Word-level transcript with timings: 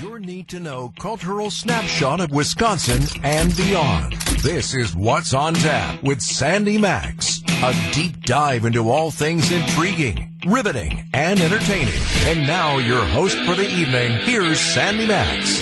Your 0.00 0.18
need 0.18 0.48
to 0.48 0.60
know 0.60 0.94
cultural 0.98 1.50
snapshot 1.50 2.20
of 2.20 2.30
Wisconsin 2.30 3.02
and 3.22 3.54
beyond. 3.54 4.14
This 4.42 4.74
is 4.74 4.96
What's 4.96 5.34
on 5.34 5.52
Tap 5.52 6.02
with 6.02 6.22
Sandy 6.22 6.78
Maxx. 6.78 7.42
A 7.62 7.74
deep 7.92 8.22
dive 8.22 8.64
into 8.64 8.88
all 8.88 9.10
things 9.10 9.52
intriguing, 9.52 10.38
riveting, 10.46 11.04
and 11.12 11.38
entertaining. 11.38 12.00
And 12.20 12.46
now 12.46 12.78
your 12.78 13.04
host 13.04 13.36
for 13.40 13.54
the 13.54 13.68
evening, 13.68 14.12
here's 14.22 14.58
Sandy 14.58 15.06
Maxx. 15.06 15.60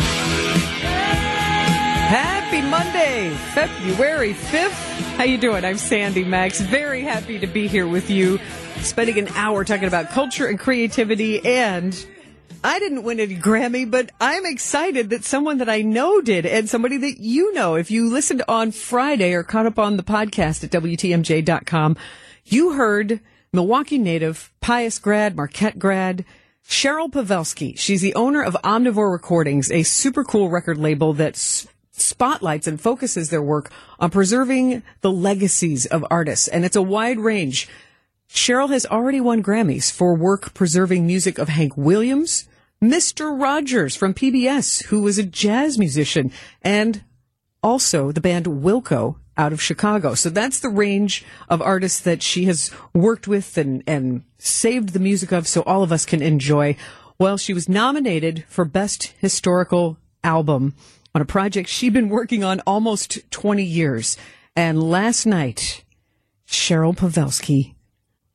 Happy 2.06 2.62
Monday, 2.62 3.30
February 3.54 4.34
5th. 4.34 5.16
How 5.16 5.24
you 5.24 5.38
doing? 5.38 5.64
I'm 5.64 5.78
Sandy 5.78 6.22
Maxx. 6.22 6.60
Very 6.60 7.02
happy 7.02 7.40
to 7.40 7.48
be 7.48 7.66
here 7.66 7.88
with 7.88 8.08
you, 8.08 8.38
spending 8.82 9.18
an 9.18 9.26
hour 9.34 9.64
talking 9.64 9.88
about 9.88 10.10
culture 10.10 10.46
and 10.46 10.60
creativity 10.60 11.44
and 11.44 12.06
I 12.64 12.80
didn't 12.80 13.04
win 13.04 13.20
any 13.20 13.36
Grammy, 13.36 13.88
but 13.88 14.10
I'm 14.20 14.44
excited 14.44 15.10
that 15.10 15.24
someone 15.24 15.58
that 15.58 15.68
I 15.68 15.82
know 15.82 16.20
did 16.20 16.44
and 16.44 16.68
somebody 16.68 16.96
that 16.98 17.20
you 17.20 17.52
know. 17.54 17.76
If 17.76 17.90
you 17.90 18.10
listened 18.10 18.42
on 18.48 18.72
Friday 18.72 19.32
or 19.34 19.44
caught 19.44 19.66
up 19.66 19.78
on 19.78 19.96
the 19.96 20.02
podcast 20.02 20.64
at 20.64 20.70
WTMJ.com, 20.70 21.96
you 22.44 22.72
heard 22.72 23.20
Milwaukee 23.52 23.98
native, 23.98 24.52
Pius 24.60 24.98
grad, 24.98 25.36
Marquette 25.36 25.78
grad, 25.78 26.24
Cheryl 26.66 27.10
Pawelski. 27.10 27.78
She's 27.78 28.00
the 28.00 28.14
owner 28.14 28.42
of 28.42 28.56
Omnivore 28.64 29.12
Recordings, 29.12 29.70
a 29.70 29.84
super 29.84 30.24
cool 30.24 30.50
record 30.50 30.78
label 30.78 31.12
that 31.14 31.36
spotlights 31.92 32.66
and 32.66 32.80
focuses 32.80 33.30
their 33.30 33.42
work 33.42 33.70
on 34.00 34.10
preserving 34.10 34.82
the 35.00 35.12
legacies 35.12 35.86
of 35.86 36.04
artists. 36.10 36.48
And 36.48 36.64
it's 36.64 36.76
a 36.76 36.82
wide 36.82 37.18
range 37.18 37.68
Cheryl 38.30 38.70
has 38.70 38.86
already 38.86 39.20
won 39.20 39.42
Grammys 39.42 39.90
for 39.90 40.14
work 40.14 40.54
preserving 40.54 41.06
music 41.06 41.38
of 41.38 41.48
Hank 41.48 41.76
Williams, 41.76 42.48
Mr. 42.82 43.38
Rogers 43.40 43.96
from 43.96 44.14
PBS, 44.14 44.84
who 44.84 45.02
was 45.02 45.18
a 45.18 45.24
jazz 45.24 45.78
musician, 45.78 46.30
and 46.62 47.02
also 47.62 48.12
the 48.12 48.20
band 48.20 48.46
Wilco 48.46 49.16
out 49.36 49.52
of 49.52 49.62
Chicago. 49.62 50.14
So 50.14 50.30
that's 50.30 50.60
the 50.60 50.68
range 50.68 51.24
of 51.48 51.62
artists 51.62 52.00
that 52.00 52.22
she 52.22 52.44
has 52.44 52.70
worked 52.92 53.26
with 53.26 53.56
and, 53.56 53.82
and 53.86 54.24
saved 54.38 54.90
the 54.90 55.00
music 55.00 55.32
of 55.32 55.48
so 55.48 55.62
all 55.62 55.82
of 55.82 55.92
us 55.92 56.04
can 56.04 56.20
enjoy. 56.20 56.76
Well, 57.18 57.38
she 57.38 57.54
was 57.54 57.68
nominated 57.68 58.44
for 58.48 58.64
Best 58.64 59.14
Historical 59.18 59.96
Album 60.22 60.74
on 61.14 61.22
a 61.22 61.24
project 61.24 61.68
she'd 61.68 61.92
been 61.92 62.08
working 62.08 62.44
on 62.44 62.60
almost 62.66 63.30
20 63.30 63.62
years. 63.62 64.16
And 64.54 64.82
last 64.82 65.24
night, 65.24 65.84
Cheryl 66.46 66.96
Pawelski 66.96 67.74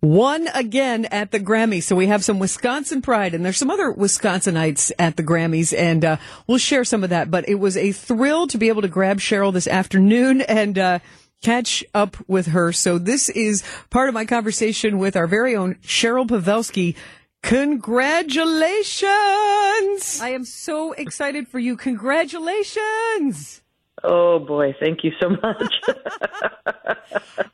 won 0.04 0.48
again 0.54 1.06
at 1.06 1.32
the 1.32 1.40
Grammys. 1.40 1.84
So 1.84 1.96
we 1.96 2.08
have 2.08 2.26
some 2.26 2.38
Wisconsin 2.38 3.02
pride 3.02 3.34
and 3.34 3.46
there's 3.46 3.58
some 3.58 3.72
other 3.72 3.94
Wisconsinites 3.94 4.92
at 5.00 5.16
the 5.16 5.24
Grammys 5.24 5.74
and 5.76 6.04
uh, 6.04 6.18
we'll 6.46 6.58
share 6.58 6.84
some 6.84 7.06
of 7.06 7.12
that. 7.12 7.32
But 7.32 7.48
it 7.48 7.56
was 7.56 7.78
a 7.78 7.94
thrill 7.94 8.48
to 8.48 8.58
be 8.58 8.68
able 8.68 8.82
to 8.82 8.90
grab 8.90 9.20
Cheryl 9.20 9.54
this 9.54 9.68
afternoon 9.68 10.42
and 10.42 10.78
uh, 10.78 11.00
catch 11.42 11.86
up 11.94 12.18
with 12.28 12.48
her. 12.48 12.74
So 12.74 12.98
this 12.98 13.30
is 13.30 13.64
part 13.90 14.10
of 14.10 14.14
my 14.14 14.26
conversation 14.26 15.00
with 15.00 15.16
our 15.16 15.26
very 15.26 15.56
own 15.56 15.76
Cheryl 15.76 16.28
Pawelski. 16.28 16.98
Congratulations! 17.42 20.20
I 20.22 20.30
am 20.30 20.44
so 20.46 20.92
excited 20.94 21.48
for 21.48 21.60
you. 21.60 21.78
Congratulations! 21.78 23.63
Oh 24.04 24.40
boy, 24.40 24.76
thank 24.80 25.04
you 25.04 25.12
so 25.22 25.30
much. 25.30 25.74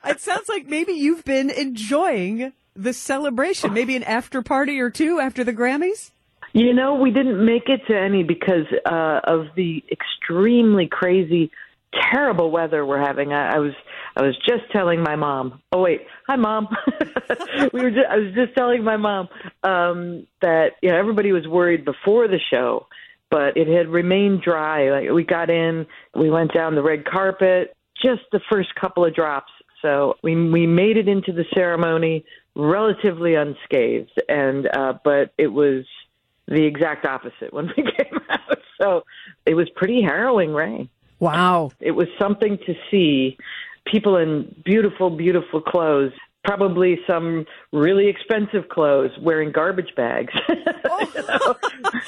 it 0.05 0.19
sounds 0.19 0.50
like 0.50 0.67
maybe 0.67 0.94
you've 0.94 1.23
been 1.23 1.50
enjoying 1.50 2.53
the 2.75 2.94
celebration, 2.94 3.73
maybe 3.73 3.95
an 3.95 4.03
after 4.03 4.42
party 4.42 4.80
or 4.80 4.89
two 4.89 5.20
after 5.20 5.44
the 5.44 5.53
Grammys? 5.53 6.11
You 6.53 6.73
know, 6.73 6.95
we 6.95 7.11
didn't 7.11 7.45
make 7.45 7.67
it 7.67 7.81
to 7.88 7.97
any 7.97 8.23
because 8.23 8.66
uh, 8.86 9.20
of 9.23 9.47
the 9.55 9.83
extremely 9.92 10.88
crazy, 10.88 11.52
terrible 12.11 12.50
weather 12.50 12.86
we're 12.86 13.03
having. 13.03 13.33
I, 13.33 13.55
I 13.55 13.59
was 13.59 13.73
I 14.16 14.23
was 14.23 14.36
just 14.38 14.72
telling 14.72 15.03
my 15.03 15.16
mom. 15.16 15.61
Oh 15.72 15.81
wait, 15.81 16.02
hi 16.26 16.36
mom. 16.38 16.67
we 17.73 17.82
were. 17.82 17.92
Just, 17.92 18.08
I 18.09 18.17
was 18.17 18.33
just 18.33 18.55
telling 18.55 18.83
my 18.83 18.98
mom 18.98 19.27
um, 19.64 20.26
that 20.42 20.71
you 20.82 20.89
know 20.89 20.98
everybody 20.98 21.32
was 21.32 21.48
worried 21.48 21.86
before 21.86 22.27
the 22.27 22.39
show 22.49 22.88
but 23.29 23.57
it 23.57 23.67
had 23.67 23.87
remained 23.87 24.41
dry. 24.41 24.89
Like 24.89 25.09
we 25.11 25.23
got 25.23 25.49
in, 25.49 25.85
we 26.15 26.29
went 26.29 26.53
down 26.53 26.75
the 26.75 26.83
red 26.83 27.05
carpet, 27.05 27.75
just 28.01 28.21
the 28.31 28.41
first 28.51 28.73
couple 28.75 29.05
of 29.05 29.13
drops. 29.13 29.51
So 29.81 30.15
we 30.23 30.35
we 30.49 30.67
made 30.67 30.97
it 30.97 31.07
into 31.07 31.31
the 31.31 31.45
ceremony 31.53 32.25
relatively 32.55 33.35
unscathed, 33.35 34.21
and 34.27 34.67
uh, 34.67 34.93
but 35.03 35.31
it 35.37 35.47
was 35.47 35.85
the 36.47 36.63
exact 36.63 37.05
opposite 37.05 37.53
when 37.53 37.67
we 37.77 37.83
came 37.83 38.19
out. 38.29 38.59
So 38.81 39.03
it 39.45 39.53
was 39.53 39.69
pretty 39.75 40.01
harrowing 40.01 40.53
rain. 40.53 40.89
Wow. 41.19 41.71
It 41.79 41.91
was 41.91 42.07
something 42.17 42.57
to 42.65 42.75
see 42.89 43.37
people 43.85 44.17
in 44.17 44.55
beautiful, 44.63 45.09
beautiful 45.09 45.61
clothes 45.61 46.13
probably 46.44 47.00
some 47.08 47.45
really 47.72 48.08
expensive 48.08 48.70
clothes 48.70 49.11
wearing 49.22 49.52
garbage 49.52 49.94
bags 49.95 50.33
oh, 50.86 51.55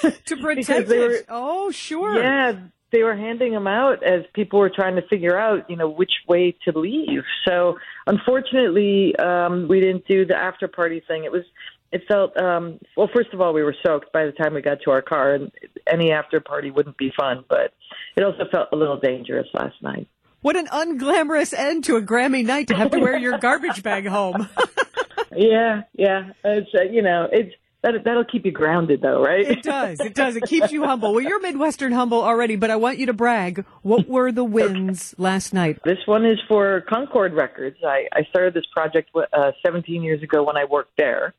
to 0.25 0.38
protect 0.38 0.90
it. 0.90 1.25
Oh, 1.30 1.72
sure. 1.72 2.22
Yeah, 2.22 2.53
they 2.92 3.03
were 3.03 3.16
handing 3.16 3.53
them 3.53 3.68
out 3.68 4.03
as 4.03 4.24
people 4.34 4.59
were 4.59 4.69
trying 4.69 4.96
to 4.96 5.02
figure 5.08 5.38
out, 5.38 5.69
you 5.69 5.75
know, 5.75 5.90
which 5.90 6.12
way 6.28 6.56
to 6.66 6.78
leave. 6.78 7.24
So, 7.47 7.78
unfortunately, 8.08 9.16
um, 9.18 9.68
we 9.68 9.80
didn't 9.80 10.08
do 10.08 10.25
the 10.25 10.36
after 10.36 10.68
party 10.68 11.02
thing. 11.08 11.24
It 11.24 11.31
was, 11.31 11.44
it 11.92 12.03
felt, 12.08 12.36
um, 12.38 12.80
well, 12.98 13.09
first 13.13 13.34
of 13.34 13.42
all, 13.42 13.53
we 13.53 13.63
were 13.63 13.75
soaked 13.86 14.12
by 14.12 14.25
the 14.25 14.31
time 14.31 14.53
we 14.53 14.62
got 14.62 14.80
to 14.84 14.92
our 14.92 15.02
car, 15.02 15.34
and 15.34 15.52
any 15.92 16.12
after 16.12 16.40
party 16.40 16.72
wouldn't 16.72 16.98
be 16.98 17.12
fun. 17.18 17.44
But 17.48 17.74
it 18.18 18.24
also 18.24 18.44
felt 18.52 18.69
a 18.72 18.75
little 18.75 19.00
dangerous 19.00 19.48
last 19.53 19.81
night. 19.81 20.08
What 20.41 20.56
an 20.56 20.68
unglamorous 20.68 21.53
end 21.53 21.84
to 21.85 21.97
a 21.97 22.02
Grammy 22.02 22.44
night 22.44 22.68
to 22.69 22.75
have 22.75 22.91
to 22.91 23.00
wear 23.00 23.18
your 23.18 23.38
garbage 23.38 23.84
bag 23.84 24.07
home. 24.07 24.50
yeah, 25.35 25.84
yeah. 25.94 26.31
It's 26.44 26.69
uh, 26.74 26.84
you 26.84 27.03
know, 27.03 27.28
it's 27.31 27.53
that 27.84 27.94
that'll 28.03 28.25
keep 28.25 28.46
you 28.46 28.51
grounded 28.51 29.01
though, 29.01 29.22
right? 29.22 29.47
It 29.47 29.63
does. 29.63 30.00
It 30.00 30.16
does. 30.16 30.35
It 30.35 30.44
keeps 30.44 30.72
you 30.72 30.84
humble. 30.84 31.13
Well, 31.13 31.24
you're 31.24 31.41
Midwestern 31.41 31.91
humble 31.91 32.24
already, 32.24 32.56
but 32.56 32.72
I 32.72 32.75
want 32.75 32.97
you 32.97 33.07
to 33.07 33.13
brag. 33.13 33.66
What 33.84 34.07
were 34.07 34.31
the 34.31 34.44
wins 34.44 35.16
last 35.18 35.53
night? 35.53 35.80
This 35.84 36.00
one 36.06 36.25
is 36.25 36.40
for 36.47 36.81
Concord 36.90 37.34
Records. 37.34 37.78
I, 37.85 38.06
I 38.13 38.24
started 38.30 38.53
this 38.53 38.66
project 38.74 39.12
uh, 39.16 39.51
17 39.63 40.03
years 40.03 40.22
ago 40.22 40.44
when 40.44 40.57
I 40.57 40.66
worked 40.66 40.97
there. 40.97 41.34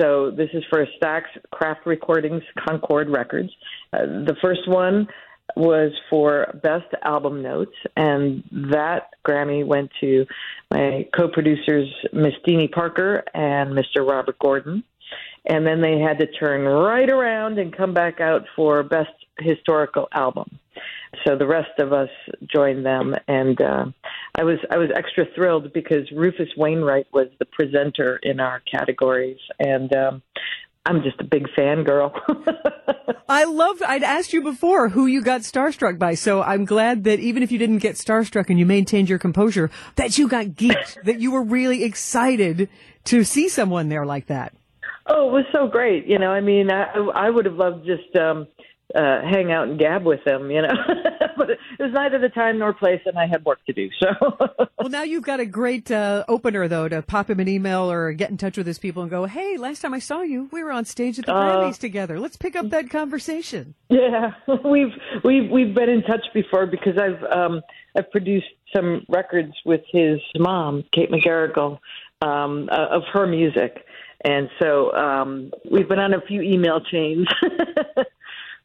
So 0.00 0.30
this 0.30 0.48
is 0.54 0.64
for 0.70 0.86
Stax 1.00 1.24
Craft 1.52 1.86
Recordings 1.86 2.42
Concord 2.66 3.10
Records. 3.10 3.50
Uh, 3.92 4.06
the 4.06 4.36
first 4.40 4.66
one 4.66 5.08
was 5.56 5.92
for 6.08 6.58
Best 6.62 6.92
Album 7.02 7.42
Notes, 7.42 7.74
and 7.96 8.42
that 8.72 9.10
Grammy 9.26 9.64
went 9.64 9.90
to 10.00 10.26
my 10.70 11.06
co-producers, 11.16 11.88
Miss 12.12 12.34
Deanie 12.46 12.70
Parker 12.70 13.24
and 13.34 13.70
Mr. 13.70 14.06
Robert 14.06 14.38
Gordon. 14.38 14.84
And 15.46 15.66
then 15.66 15.80
they 15.80 15.98
had 15.98 16.18
to 16.18 16.26
turn 16.26 16.64
right 16.64 17.08
around 17.08 17.58
and 17.58 17.74
come 17.74 17.94
back 17.94 18.20
out 18.20 18.42
for 18.54 18.82
Best 18.82 19.10
Historical 19.38 20.08
Album. 20.12 20.58
So 21.26 21.36
the 21.36 21.46
rest 21.46 21.78
of 21.78 21.92
us 21.92 22.08
joined 22.54 22.86
them, 22.86 23.14
and 23.26 23.60
uh, 23.60 23.86
I 24.36 24.44
was 24.44 24.58
I 24.70 24.78
was 24.78 24.90
extra 24.94 25.24
thrilled 25.34 25.72
because 25.72 26.10
Rufus 26.12 26.48
Wainwright 26.56 27.08
was 27.12 27.26
the 27.40 27.46
presenter 27.46 28.20
in 28.22 28.38
our 28.38 28.60
categories, 28.60 29.38
and 29.58 29.94
um, 29.94 30.22
I'm 30.86 31.02
just 31.02 31.20
a 31.20 31.24
big 31.24 31.46
fan 31.54 31.84
girl. 31.84 32.12
I 33.28 33.44
love, 33.44 33.82
I'd 33.86 34.02
asked 34.02 34.32
you 34.32 34.42
before 34.42 34.88
who 34.88 35.06
you 35.06 35.22
got 35.22 35.42
starstruck 35.42 35.98
by. 35.98 36.14
So 36.14 36.42
I'm 36.42 36.64
glad 36.64 37.04
that 37.04 37.20
even 37.20 37.42
if 37.42 37.52
you 37.52 37.58
didn't 37.58 37.78
get 37.78 37.96
starstruck 37.96 38.48
and 38.48 38.58
you 38.58 38.66
maintained 38.66 39.08
your 39.08 39.18
composure, 39.18 39.70
that 39.96 40.18
you 40.18 40.26
got 40.26 40.46
geeked, 40.46 41.02
that 41.04 41.20
you 41.20 41.32
were 41.32 41.42
really 41.42 41.84
excited 41.84 42.68
to 43.04 43.24
see 43.24 43.48
someone 43.48 43.88
there 43.88 44.06
like 44.06 44.26
that. 44.26 44.54
Oh, 45.06 45.28
it 45.28 45.32
was 45.32 45.44
so 45.52 45.68
great. 45.68 46.06
You 46.06 46.18
know, 46.18 46.30
I 46.30 46.40
mean, 46.40 46.70
I, 46.70 46.92
I 47.14 47.30
would 47.30 47.44
have 47.44 47.56
loved 47.56 47.84
just, 47.84 48.16
um, 48.16 48.46
uh, 48.94 49.20
hang 49.22 49.52
out 49.52 49.68
and 49.68 49.78
gab 49.78 50.04
with 50.04 50.22
them, 50.24 50.50
you 50.50 50.62
know. 50.62 50.68
but 51.36 51.50
it 51.50 51.58
was 51.78 51.92
neither 51.92 52.18
the 52.18 52.28
time 52.28 52.58
nor 52.58 52.72
place, 52.72 53.00
and 53.06 53.18
I 53.18 53.26
had 53.26 53.44
work 53.44 53.64
to 53.66 53.72
do. 53.72 53.88
So. 54.00 54.08
well, 54.78 54.88
now 54.88 55.02
you've 55.02 55.24
got 55.24 55.40
a 55.40 55.46
great 55.46 55.90
uh, 55.90 56.24
opener 56.28 56.68
though 56.68 56.88
to 56.88 57.02
pop 57.02 57.30
him 57.30 57.40
an 57.40 57.48
email 57.48 57.90
or 57.90 58.12
get 58.12 58.30
in 58.30 58.36
touch 58.36 58.56
with 58.56 58.66
his 58.66 58.78
people 58.78 59.02
and 59.02 59.10
go, 59.10 59.26
"Hey, 59.26 59.56
last 59.56 59.80
time 59.80 59.94
I 59.94 59.98
saw 59.98 60.22
you, 60.22 60.48
we 60.52 60.62
were 60.62 60.72
on 60.72 60.84
stage 60.84 61.18
at 61.18 61.26
the 61.26 61.34
uh, 61.34 61.56
Grammys 61.56 61.78
together. 61.78 62.18
Let's 62.18 62.36
pick 62.36 62.56
up 62.56 62.70
that 62.70 62.90
conversation." 62.90 63.74
Yeah, 63.88 64.32
we've 64.64 64.92
we've 65.24 65.50
we've 65.50 65.74
been 65.74 65.88
in 65.88 66.02
touch 66.02 66.24
before 66.34 66.66
because 66.66 66.98
I've 66.98 67.22
um, 67.30 67.62
I've 67.96 68.10
produced 68.10 68.48
some 68.74 69.04
records 69.08 69.52
with 69.64 69.82
his 69.92 70.20
mom, 70.36 70.84
Kate 70.92 71.10
McGarrigle, 71.10 71.78
um, 72.22 72.68
uh, 72.70 72.86
of 72.90 73.02
her 73.12 73.26
music. 73.26 73.84
And 74.22 74.50
so 74.60 74.92
um, 74.92 75.50
we've 75.70 75.88
been 75.88 75.98
on 75.98 76.12
a 76.12 76.20
few 76.20 76.42
email 76.42 76.80
chains. 76.80 77.26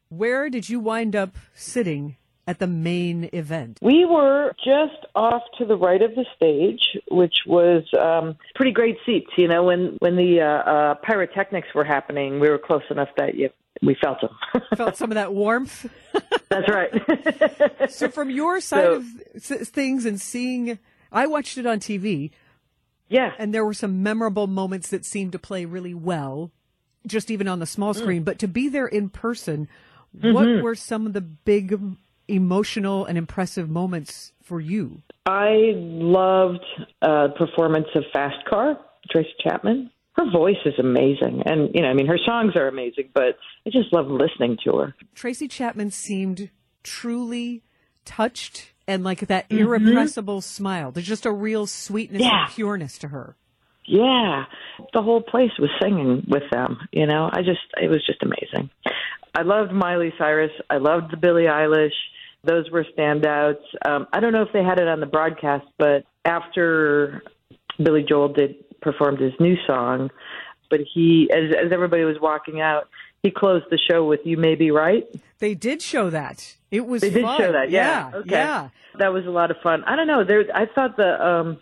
Where 0.08 0.48
did 0.50 0.68
you 0.68 0.80
wind 0.80 1.16
up 1.16 1.36
sitting 1.54 2.16
at 2.46 2.58
the 2.60 2.66
main 2.66 3.28
event? 3.32 3.78
We 3.82 4.04
were 4.04 4.52
just 4.64 5.04
off 5.14 5.42
to 5.58 5.64
the 5.64 5.76
right 5.76 6.00
of 6.00 6.14
the 6.14 6.24
stage, 6.36 6.96
which 7.10 7.34
was 7.46 7.82
um, 7.98 8.36
pretty 8.54 8.70
great 8.72 8.96
seats. 9.04 9.30
You 9.36 9.48
know, 9.48 9.64
when 9.64 9.96
when 9.98 10.16
the 10.16 10.40
uh, 10.40 10.70
uh, 10.70 10.94
pyrotechnics 11.02 11.68
were 11.74 11.84
happening, 11.84 12.38
we 12.40 12.48
were 12.48 12.58
close 12.58 12.82
enough 12.90 13.08
that 13.16 13.34
you 13.34 13.50
we 13.82 13.94
felt 14.00 14.18
them. 14.22 14.30
Felt 14.76 14.96
some 14.96 15.10
of 15.10 15.16
that 15.16 15.34
warmth. 15.34 15.86
That's 16.48 16.66
right. 16.70 17.90
so, 17.90 18.08
from 18.08 18.30
your 18.30 18.60
side 18.62 19.02
So- 19.38 19.56
of 19.56 19.68
things 19.68 20.06
and 20.06 20.18
seeing, 20.18 20.78
I 21.12 21.26
watched 21.26 21.58
it 21.58 21.66
on 21.66 21.80
TV, 21.80 22.30
yeah. 23.10 23.32
and 23.38 23.52
there 23.52 23.66
were 23.66 23.74
some 23.74 24.02
memorable 24.02 24.46
moments 24.46 24.88
that 24.88 25.04
seemed 25.04 25.32
to 25.32 25.38
play 25.38 25.66
really 25.66 25.92
well, 25.92 26.52
just 27.06 27.30
even 27.30 27.48
on 27.48 27.58
the 27.58 27.66
small 27.66 27.92
Mm. 27.92 27.98
screen. 27.98 28.22
But 28.22 28.38
to 28.38 28.48
be 28.48 28.68
there 28.70 28.86
in 28.86 29.10
person, 29.10 29.68
Mm-hmm. 30.18 30.32
what 30.32 30.62
were 30.62 30.74
some 30.74 31.06
of 31.06 31.12
the 31.12 31.20
big 31.20 31.78
emotional 32.28 33.04
and 33.04 33.16
impressive 33.18 33.68
moments 33.70 34.32
for 34.42 34.60
you? 34.60 35.02
I 35.26 35.72
loved 35.74 36.64
uh, 37.02 37.28
performance 37.36 37.86
of 37.94 38.04
Fast 38.12 38.44
Car, 38.48 38.78
Tracy 39.10 39.28
Chapman. 39.42 39.90
Her 40.12 40.30
voice 40.30 40.56
is 40.64 40.74
amazing, 40.78 41.42
and 41.44 41.70
you 41.74 41.82
know, 41.82 41.88
I 41.88 41.92
mean, 41.94 42.06
her 42.06 42.18
songs 42.24 42.56
are 42.56 42.68
amazing. 42.68 43.10
But 43.12 43.36
I 43.66 43.70
just 43.70 43.92
love 43.92 44.06
listening 44.06 44.56
to 44.64 44.76
her. 44.78 44.94
Tracy 45.14 45.46
Chapman 45.48 45.90
seemed 45.90 46.48
truly 46.82 47.62
touched 48.06 48.72
and 48.88 49.04
like 49.04 49.20
that 49.26 49.44
irrepressible 49.50 50.40
smile. 50.40 50.90
There's 50.92 51.06
just 51.06 51.26
a 51.26 51.32
real 51.32 51.66
sweetness 51.66 52.22
Mm-hmm. 52.22 52.30
Yeah. 52.30 52.44
and 52.46 52.50
pureness 52.54 52.98
to 52.98 53.08
her. 53.08 53.36
Yeah, 53.86 54.44
the 54.92 55.02
whole 55.02 55.22
place 55.22 55.52
was 55.58 55.70
singing 55.80 56.24
with 56.28 56.42
them. 56.50 56.78
You 56.92 57.06
know, 57.06 57.30
I 57.32 57.42
just 57.42 57.60
it 57.80 57.88
was 57.88 58.04
just 58.04 58.22
amazing. 58.22 58.70
I 59.34 59.42
loved 59.42 59.72
Miley 59.72 60.12
Cyrus. 60.18 60.50
I 60.70 60.78
loved 60.78 61.12
the 61.12 61.16
Billie 61.16 61.44
Eilish. 61.44 61.90
Those 62.42 62.70
were 62.70 62.84
standouts. 62.96 63.60
Um, 63.84 64.06
I 64.12 64.20
don't 64.20 64.32
know 64.32 64.42
if 64.42 64.52
they 64.52 64.62
had 64.62 64.78
it 64.78 64.88
on 64.88 65.00
the 65.00 65.06
broadcast, 65.06 65.66
but 65.78 66.04
after 66.24 67.22
Billy 67.82 68.04
Joel 68.08 68.28
did 68.32 68.56
performed 68.80 69.20
his 69.20 69.32
new 69.40 69.56
song, 69.66 70.10
but 70.70 70.80
he 70.94 71.28
as 71.32 71.54
as 71.66 71.72
everybody 71.72 72.04
was 72.04 72.16
walking 72.20 72.60
out, 72.60 72.88
he 73.22 73.30
closed 73.30 73.66
the 73.70 73.78
show 73.78 74.04
with 74.04 74.20
"You 74.24 74.36
May 74.36 74.54
Be 74.54 74.70
Right." 74.70 75.04
They 75.38 75.54
did 75.54 75.82
show 75.82 76.08
that. 76.10 76.56
It 76.70 76.86
was 76.86 77.02
They 77.02 77.10
did 77.10 77.22
fun. 77.22 77.38
show 77.38 77.52
that. 77.52 77.70
Yeah. 77.70 78.10
Yeah. 78.10 78.16
Okay. 78.18 78.30
yeah. 78.30 78.68
That 78.98 79.12
was 79.12 79.26
a 79.26 79.30
lot 79.30 79.50
of 79.50 79.58
fun. 79.62 79.84
I 79.84 79.94
don't 79.96 80.06
know. 80.06 80.24
There, 80.24 80.44
I 80.54 80.64
thought 80.66 80.96
the 80.96 81.22
um, 81.26 81.58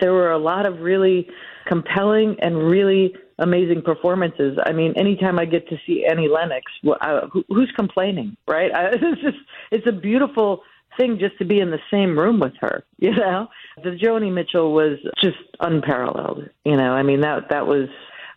there 0.00 0.12
were 0.12 0.30
a 0.30 0.38
lot 0.38 0.66
of 0.66 0.80
really 0.80 1.28
compelling 1.66 2.36
and 2.40 2.56
really 2.56 3.14
amazing 3.38 3.82
performances. 3.82 4.58
I 4.64 4.72
mean, 4.72 4.94
anytime 4.96 5.38
I 5.38 5.44
get 5.44 5.68
to 5.68 5.76
see 5.86 6.06
Annie 6.08 6.28
Lennox, 6.28 6.64
well, 6.82 6.98
uh, 7.00 7.26
who, 7.32 7.44
who's 7.48 7.72
complaining, 7.76 8.36
right? 8.48 8.70
It's 8.92 9.20
just 9.20 9.38
it's 9.70 9.86
a 9.86 9.92
beautiful 9.92 10.62
thing 10.98 11.18
just 11.20 11.36
to 11.38 11.44
be 11.44 11.60
in 11.60 11.70
the 11.70 11.80
same 11.90 12.18
room 12.18 12.40
with 12.40 12.54
her. 12.60 12.84
You 12.98 13.14
know, 13.14 13.48
the 13.82 13.90
Joni 13.90 14.32
Mitchell 14.32 14.72
was 14.72 14.98
just 15.22 15.36
unparalleled. 15.60 16.48
You 16.64 16.76
know, 16.76 16.92
I 16.92 17.02
mean 17.02 17.20
that 17.20 17.50
that 17.50 17.66
was 17.66 17.88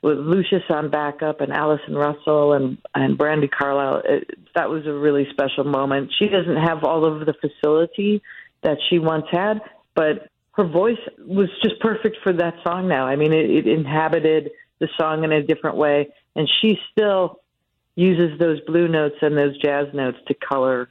with 0.02 0.18
Lucius 0.18 0.64
on 0.70 0.90
backup 0.90 1.42
and 1.42 1.52
Allison 1.52 1.96
Russell 1.96 2.54
and 2.54 2.78
and 2.94 3.18
Brandi 3.18 3.50
Carlile. 3.50 4.02
It, 4.06 4.30
that 4.56 4.70
was 4.70 4.86
a 4.86 4.94
really 4.94 5.28
special 5.32 5.64
moment. 5.64 6.12
She 6.20 6.28
doesn't 6.28 6.58
have 6.58 6.84
all 6.84 7.06
of 7.06 7.26
the 7.26 7.34
facility 7.34 8.22
that 8.64 8.78
she 8.90 9.00
once 9.00 9.26
had, 9.32 9.62
but 9.96 10.30
her 10.60 10.68
voice 10.68 10.98
was 11.20 11.48
just 11.64 11.80
perfect 11.80 12.18
for 12.22 12.34
that 12.34 12.54
song 12.66 12.90
now. 12.90 13.06
I 13.08 13.16
mean, 13.16 13.32
it, 13.32 13.50
it 13.50 13.66
inhabited 13.68 14.52
the 14.80 14.90
song 15.00 15.24
in 15.24 15.32
a 15.32 15.42
different 15.42 15.78
way, 15.78 16.10
and 16.36 16.50
she 16.62 16.78
still 16.92 17.40
uses 17.96 18.38
those 18.40 18.60
blue 18.68 18.90
notes 18.90 19.16
and 19.22 19.38
those 19.38 19.58
jazz 19.58 19.88
notes 19.94 20.18
to 20.28 20.34
color 20.34 20.90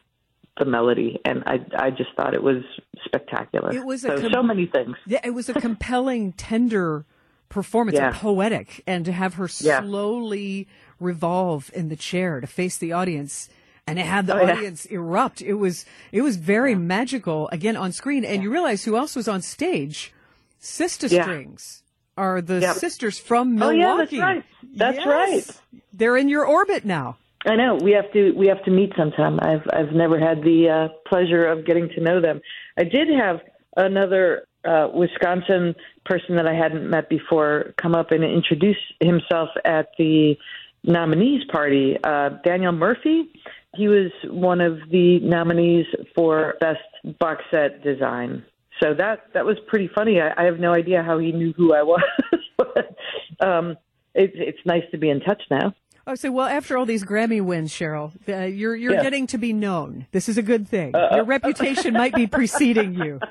the 0.59 0.65
melody. 0.65 1.21
And 1.25 1.43
I, 1.45 1.59
I 1.77 1.91
just 1.91 2.11
thought 2.17 2.33
it 2.33 2.43
was 2.43 2.63
spectacular. 3.05 3.73
It 3.75 3.85
was 3.85 4.05
a 4.05 4.09
so, 4.17 4.21
com- 4.23 4.33
so 4.33 4.43
many 4.43 4.67
things. 4.67 4.97
Yeah, 5.07 5.21
it 5.23 5.31
was 5.31 5.51
a 5.51 5.55
compelling, 5.55 6.33
tender 6.37 7.05
performance, 7.51 7.97
Yeah. 7.97 8.13
poetic, 8.15 8.83
and 8.87 9.05
to 9.05 9.13
have 9.13 9.35
her 9.35 9.51
Yeah. 9.61 9.83
slowly 9.83 10.67
revolve 10.99 11.71
in 11.75 11.89
the 11.91 11.97
chair 11.97 12.41
to 12.41 12.47
face 12.47 12.79
the 12.79 12.93
audience 12.93 13.51
and 13.89 13.99
it 13.99 14.07
had 14.07 14.27
the 14.27 14.35
Oh, 14.35 14.43
yeah. 14.45 14.53
audience 14.55 14.87
erupt. 14.87 15.41
It 15.43 15.55
was 15.55 15.85
it 16.13 16.23
was 16.23 16.37
very 16.37 16.75
magical 16.75 17.49
again 17.53 17.77
on 17.77 17.93
screen. 17.93 18.25
And 18.25 18.43
you 18.43 18.51
realize 18.51 18.85
who 18.85 18.97
else 18.97 19.17
was 19.17 19.29
on 19.29 19.43
stage? 19.43 20.13
Sister 20.59 21.07
Yeah. 21.07 21.23
Strings 21.23 21.83
are 22.17 22.41
the 22.41 22.61
Yep. 22.61 22.77
sisters 22.77 23.19
from 23.19 23.61
Oh, 23.63 23.71
Milwaukee. 23.73 23.79
yeah, 23.79 23.97
that's 23.97 24.13
right. 24.19 24.45
That's 24.77 24.97
Yes. 24.99 25.07
right. 25.07 25.81
They're 25.93 26.17
in 26.17 26.29
your 26.29 26.45
orbit 26.47 26.85
now. 26.85 27.17
I 27.47 27.55
know 27.57 27.77
we 27.77 27.93
have 27.93 28.13
to 28.13 28.33
we 28.33 28.49
have 28.49 28.63
to 28.65 28.71
meet 28.71 28.93
sometime. 28.97 29.39
I've 29.41 29.63
I've 29.73 29.93
never 29.93 30.19
had 30.19 30.43
the 30.43 30.69
uh, 30.69 30.89
pleasure 31.09 31.47
of 31.47 31.65
getting 31.65 31.89
to 31.91 32.01
know 32.01 32.21
them. 32.21 32.41
I 32.77 32.85
did 32.85 33.09
have 33.09 33.41
another 33.77 34.45
uh, 34.65 34.89
Wisconsin 34.93 35.75
person 36.05 36.35
that 36.37 36.47
I 36.49 36.53
hadn't 36.55 36.91
met 36.91 37.09
before 37.09 37.75
come 37.81 37.95
up 37.95 38.11
and 38.11 38.25
introduce 38.25 38.77
himself 39.01 39.51
at 39.65 39.91
the 39.99 40.37
nominees 40.85 41.43
party. 41.51 41.97
Uh, 42.03 42.31
Daniel 42.45 42.73
Murphy. 42.73 43.31
He 43.75 43.87
was 43.89 44.11
one 44.25 44.61
of 44.61 44.79
the 44.91 45.21
nominees 45.21 45.87
for 46.15 46.55
best 46.61 46.81
box 47.19 47.45
set 47.51 47.83
design. 47.83 48.45
So 48.83 48.95
that 48.95 49.25
that 49.35 49.45
was 49.45 49.57
pretty 49.67 49.91
funny. 49.95 50.21
I, 50.21 50.33
I 50.41 50.45
have 50.45 50.59
no 50.59 50.73
idea 50.73 51.03
how 51.03 51.19
he 51.19 51.33
knew 51.33 51.53
who 51.57 51.75
I 51.75 51.83
was, 51.83 52.03
but 52.57 52.97
um, 53.41 53.77
it, 54.15 54.33
it's 54.35 54.59
nice 54.65 54.85
to 54.93 54.99
be 54.99 55.11
in 55.11 55.21
touch 55.21 55.43
now. 55.51 55.75
Oh, 56.07 56.15
so 56.15 56.33
well, 56.33 56.47
after 56.47 56.79
all 56.79 56.87
these 56.87 57.05
Grammy 57.05 57.43
wins, 57.45 57.71
Cheryl, 57.71 58.13
uh, 58.29 58.47
you're 58.47 58.75
you're 58.75 58.95
Yeah. 58.95 59.03
getting 59.03 59.27
to 59.29 59.39
be 59.39 59.53
known. 59.53 60.07
This 60.13 60.29
is 60.29 60.39
a 60.39 60.43
good 60.43 60.67
thing. 60.67 60.95
Your 61.13 61.25
reputation 61.25 61.93
might 61.93 62.15
be 62.15 62.27
preceding 62.27 62.95
you. 62.95 63.21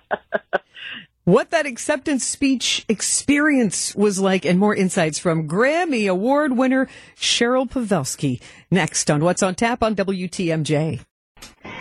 What 1.27 1.49
that 1.49 1.65
acceptance 1.65 2.25
speech 2.25 2.85
experience 2.87 3.93
was 3.93 4.17
like, 4.17 4.45
and 4.45 4.57
more 4.57 4.73
insights 4.73 5.19
from 5.19 5.45
Grammy 5.45 6.09
Award 6.09 6.55
winner 6.55 6.87
Cheryl 7.17 7.69
Pawelski. 7.69 8.39
Next 8.71 9.11
on 9.11 9.21
What's 9.21 9.43
on 9.43 9.55
Tap 9.55 9.83
on 9.83 9.93
WTMJ. 9.93 11.01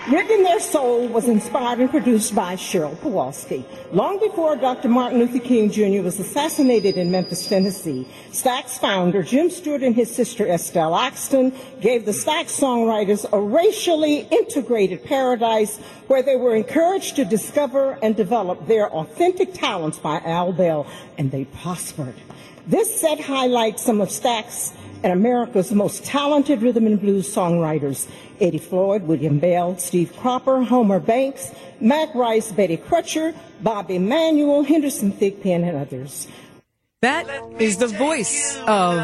Written 0.08 0.44
Their 0.44 0.61
Soul 0.61 1.08
was 1.08 1.26
inspired 1.26 1.81
and 1.81 1.91
produced 1.91 2.32
by 2.32 2.55
Cheryl 2.55 2.94
Pawelski. 2.99 3.64
Long 3.93 4.20
before 4.20 4.55
Dr. 4.55 4.88
Martin 4.88 5.19
Luther 5.19 5.41
King 5.41 5.69
Jr. 5.69 6.00
was 6.00 6.20
assassinated 6.20 6.97
in 6.97 7.11
Memphis, 7.11 7.49
Tennessee, 7.49 8.06
Stax 8.31 8.79
founder 8.79 9.25
Jim 9.25 9.50
Stewart 9.50 9.82
and 9.82 9.97
his 9.97 10.14
sister 10.14 10.47
Estelle 10.47 10.94
Axton 10.94 11.53
gave 11.81 12.05
the 12.05 12.12
Stax 12.12 12.56
songwriters 12.56 13.26
a 13.32 13.41
racially 13.41 14.20
integrated 14.31 15.03
paradise 15.03 15.79
where 16.06 16.23
they 16.23 16.37
were 16.37 16.55
encouraged 16.55 17.17
to 17.17 17.25
discover 17.25 17.99
and 18.00 18.14
develop 18.14 18.69
their 18.69 18.88
authentic 18.88 19.55
talents 19.55 19.99
by 19.99 20.20
Al 20.20 20.52
Bell, 20.52 20.87
and 21.19 21.32
they 21.32 21.47
prospered. 21.47 22.14
This 22.69 23.00
set 23.00 23.19
highlights 23.19 23.82
some 23.82 24.00
of 24.00 24.11
Stax 24.11 24.73
and 25.02 25.12
America's 25.12 25.72
most 25.72 26.04
talented 26.04 26.62
rhythm 26.62 26.87
and 26.87 27.00
blues 27.00 27.32
songwriters 27.32 28.08
Eddie 28.40 28.58
Floyd, 28.58 29.02
William 29.04 29.38
Bell, 29.38 29.78
Steve 29.78 30.14
Cropper, 30.16 30.62
Homer 30.62 31.00
Banks, 31.00 31.52
Mac 31.80 32.14
Rice, 32.14 32.52
Betty 32.52 32.76
Crutcher, 32.76 33.35
Bobby 33.62 33.99
Manuel, 33.99 34.62
Henderson 34.62 35.12
Thigpen, 35.12 35.66
and 35.66 35.76
others. 35.76 36.28
That 37.02 37.26
is 37.61 37.78
the 37.78 37.88
voice 37.88 38.59
of 38.66 38.99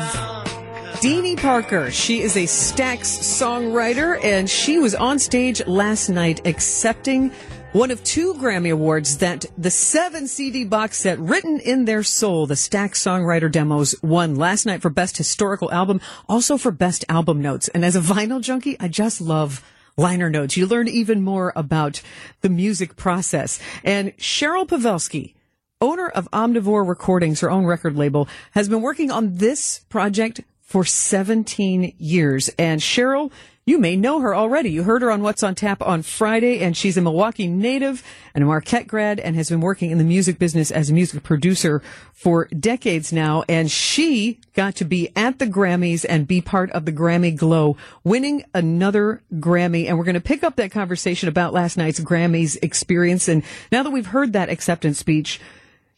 Deanie 1.00 1.36
Parker. 1.36 1.90
She 1.90 2.20
is 2.20 2.36
a 2.36 2.44
Stax 2.44 3.18
songwriter, 3.20 4.22
and 4.22 4.48
she 4.48 4.78
was 4.78 4.94
on 4.94 5.18
stage 5.18 5.66
last 5.66 6.08
night 6.08 6.46
accepting 6.46 7.32
one 7.72 7.90
of 7.90 8.04
two 8.04 8.34
Grammy 8.34 8.70
Awards 8.70 9.18
that 9.18 9.46
the 9.56 9.70
seven 9.70 10.28
CD 10.28 10.64
box 10.64 10.98
set 10.98 11.18
written 11.18 11.58
in 11.58 11.86
their 11.86 12.02
soul, 12.02 12.46
the 12.46 12.54
Stax 12.54 12.96
songwriter 12.96 13.50
demos, 13.50 13.94
won 14.02 14.36
last 14.36 14.66
night 14.66 14.82
for 14.82 14.90
Best 14.90 15.16
Historical 15.16 15.72
Album, 15.72 16.00
also 16.28 16.58
for 16.58 16.70
Best 16.70 17.04
Album 17.08 17.40
Notes. 17.40 17.68
And 17.68 17.82
as 17.82 17.96
a 17.96 18.00
vinyl 18.00 18.42
junkie, 18.42 18.76
I 18.78 18.88
just 18.88 19.22
love 19.22 19.64
liner 19.96 20.28
notes. 20.28 20.56
You 20.56 20.66
learn 20.66 20.86
even 20.86 21.22
more 21.22 21.52
about 21.56 22.02
the 22.42 22.50
music 22.50 22.96
process. 22.96 23.58
And 23.82 24.14
Cheryl 24.18 24.66
Pawelski, 24.66 25.34
owner 25.80 26.08
of 26.08 26.30
Omnivore 26.30 26.86
Recordings, 26.86 27.40
her 27.40 27.50
own 27.50 27.64
record 27.64 27.96
label, 27.96 28.28
has 28.50 28.68
been 28.68 28.82
working 28.82 29.10
on 29.10 29.36
this 29.36 29.80
project 29.88 30.42
for 30.72 30.86
17 30.86 31.96
years. 31.98 32.48
And 32.58 32.80
Cheryl, 32.80 33.30
you 33.66 33.78
may 33.78 33.94
know 33.94 34.20
her 34.20 34.34
already. 34.34 34.70
You 34.70 34.84
heard 34.84 35.02
her 35.02 35.10
on 35.10 35.22
What's 35.22 35.42
on 35.42 35.54
Tap 35.54 35.82
on 35.82 36.00
Friday, 36.00 36.60
and 36.60 36.74
she's 36.74 36.96
a 36.96 37.02
Milwaukee 37.02 37.46
native 37.46 38.02
and 38.34 38.42
a 38.42 38.46
Marquette 38.46 38.86
grad 38.86 39.20
and 39.20 39.36
has 39.36 39.50
been 39.50 39.60
working 39.60 39.90
in 39.90 39.98
the 39.98 40.04
music 40.04 40.38
business 40.38 40.70
as 40.70 40.88
a 40.88 40.94
music 40.94 41.22
producer 41.22 41.82
for 42.14 42.46
decades 42.46 43.12
now. 43.12 43.44
And 43.50 43.70
she 43.70 44.40
got 44.54 44.74
to 44.76 44.86
be 44.86 45.10
at 45.14 45.38
the 45.38 45.46
Grammys 45.46 46.06
and 46.08 46.26
be 46.26 46.40
part 46.40 46.70
of 46.70 46.86
the 46.86 46.92
Grammy 46.92 47.36
Glow, 47.36 47.76
winning 48.02 48.42
another 48.54 49.20
Grammy. 49.34 49.88
And 49.88 49.98
we're 49.98 50.04
going 50.04 50.14
to 50.14 50.22
pick 50.22 50.42
up 50.42 50.56
that 50.56 50.70
conversation 50.70 51.28
about 51.28 51.52
last 51.52 51.76
night's 51.76 52.00
Grammys 52.00 52.56
experience. 52.62 53.28
And 53.28 53.42
now 53.70 53.82
that 53.82 53.90
we've 53.90 54.06
heard 54.06 54.32
that 54.32 54.48
acceptance 54.48 54.98
speech, 54.98 55.38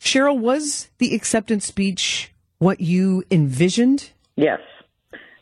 Cheryl, 0.00 0.36
was 0.36 0.88
the 0.98 1.14
acceptance 1.14 1.64
speech 1.64 2.32
what 2.58 2.80
you 2.80 3.22
envisioned? 3.30 4.10
Yes. 4.36 4.60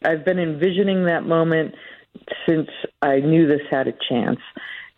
I've 0.04 0.24
been 0.24 0.38
envisioning 0.38 1.04
that 1.06 1.24
moment 1.24 1.74
since 2.46 2.68
I 3.00 3.20
knew 3.20 3.46
this 3.46 3.60
had 3.70 3.88
a 3.88 3.94
chance. 4.08 4.40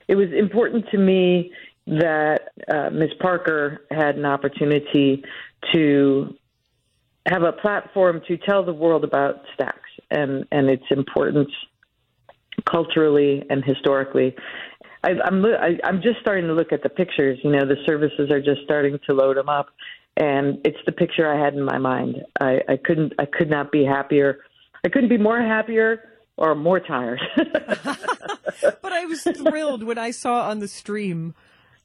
It 0.09 0.17
was 0.17 0.29
important 0.37 0.87
to 0.91 0.99
me 0.99 1.53
that 1.87 2.53
uh, 2.73 2.91
Ms. 2.91 3.11
Parker 3.21 3.83
had 3.91 4.17
an 4.17 4.25
opportunity 4.25 5.23
to 5.73 6.35
have 7.27 7.43
a 7.43 7.53
platform 7.53 8.21
to 8.29 8.37
tell 8.37 8.65
the 8.65 8.73
world 8.73 9.05
about 9.05 9.43
Stax 9.59 9.79
and 10.11 10.45
and 10.53 10.69
its 10.69 10.85
importance 10.91 11.51
culturally 12.71 13.43
and 13.49 13.65
historically. 13.65 14.35
I, 15.03 15.11
I'm 15.25 15.45
I, 15.45 15.79
I'm 15.85 16.03
just 16.03 16.21
starting 16.21 16.47
to 16.47 16.55
look 16.55 16.73
at 16.73 16.83
the 16.83 16.89
pictures. 16.89 17.39
You 17.43 17.51
know, 17.51 17.67
the 17.67 17.77
services 17.87 18.31
are 18.31 18.41
just 18.41 18.63
starting 18.65 18.99
to 19.07 19.15
load 19.15 19.37
them 19.37 19.49
up, 19.49 19.69
and 20.17 20.59
it's 20.65 20.79
the 20.87 20.93
picture 20.93 21.31
I 21.33 21.43
had 21.43 21.55
in 21.55 21.65
my 21.65 21.79
mind. 21.79 22.23
I, 22.41 22.61
I 22.69 22.77
couldn't 22.77 23.15
I 23.19 23.27
could 23.27 23.51
not 23.51 23.73
be 23.73 23.85
happier. 23.85 24.41
I 24.85 24.89
couldn't 24.89 25.09
be 25.09 25.19
more 25.19 25.41
happier 25.41 26.11
or 26.37 26.55
more 26.55 26.81
tired. 26.81 27.21
but 27.37 28.93
I 28.93 29.07
was 29.07 29.23
thrilled 29.23 29.83
when 29.83 29.99
I 29.99 30.11
saw 30.11 30.49
on 30.49 30.61
the 30.61 30.69
stream 30.69 31.35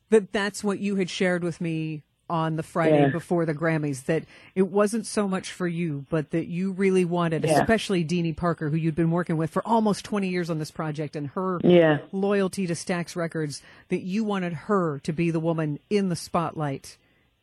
that 0.10 0.32
that's 0.32 0.64
what 0.64 0.80
you 0.80 0.96
had 0.96 1.10
shared 1.10 1.44
with 1.44 1.62
me 1.62 2.04
on 2.30 2.56
the 2.56 2.64
Friday 2.64 3.02
yeah. 3.02 3.10
before 3.10 3.46
the 3.46 3.56
Grammys 3.56 4.06
that 4.06 4.24
it 4.54 4.68
wasn't 4.68 5.08
so 5.08 5.28
much 5.28 5.52
for 5.52 5.68
you, 5.68 6.06
but 6.10 6.30
that 6.32 6.48
you 6.48 6.72
really 6.72 7.04
wanted, 7.04 7.44
yeah. 7.44 7.60
especially 7.60 8.06
Deanie 8.06 8.38
Parker, 8.38 8.70
who 8.70 8.78
you'd 8.78 8.96
been 8.96 9.10
working 9.10 9.36
with 9.36 9.50
for 9.50 9.68
almost 9.68 10.06
20 10.06 10.30
years 10.30 10.50
on 10.50 10.60
this 10.60 10.70
project 10.70 11.16
and 11.16 11.28
her 11.30 11.60
yeah. 11.64 11.98
loyalty 12.12 12.68
to 12.68 12.74
Stax 12.74 13.16
Records, 13.16 13.64
that 13.88 14.02
you 14.02 14.24
wanted 14.24 14.54
her 14.54 15.00
to 15.00 15.12
be 15.12 15.32
the 15.32 15.40
woman 15.40 15.80
in 15.90 16.10
the 16.10 16.16
spotlight 16.16 16.98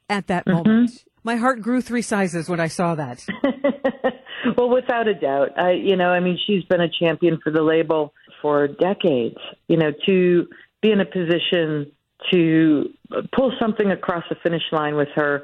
at 0.09 0.27
that 0.29 0.47
mm-hmm. 0.47 0.57
moment. 0.57 1.05
My 1.25 1.37
heart 1.37 1.61
grew 1.61 1.81
three 1.81 2.03
sizes 2.03 2.49
when 2.49 2.61
I 2.61 2.69
saw 2.69 2.95
that. 2.95 3.25
well, 4.57 4.69
without 4.69 5.09
a 5.09 5.15
doubt. 5.15 5.59
I, 5.59 5.73
you 5.73 5.97
know, 5.97 6.11
I 6.11 6.21
mean, 6.21 6.39
she's 6.47 6.63
been 6.65 6.81
a 6.81 6.89
champion 6.89 7.41
for 7.43 7.51
the 7.51 7.63
label 7.63 8.15
for 8.41 8.69
decades. 8.69 9.37
You 9.67 9.77
know, 9.77 9.91
to 10.07 10.47
be 10.83 10.93
in 10.93 11.01
a 11.01 11.05
position 11.05 11.91
to 12.31 12.91
pull 13.35 13.53
something 13.61 13.91
across 13.91 14.25
the 14.29 14.37
finish 14.43 14.63
line 14.73 14.95
with 14.95 15.09
her 15.15 15.43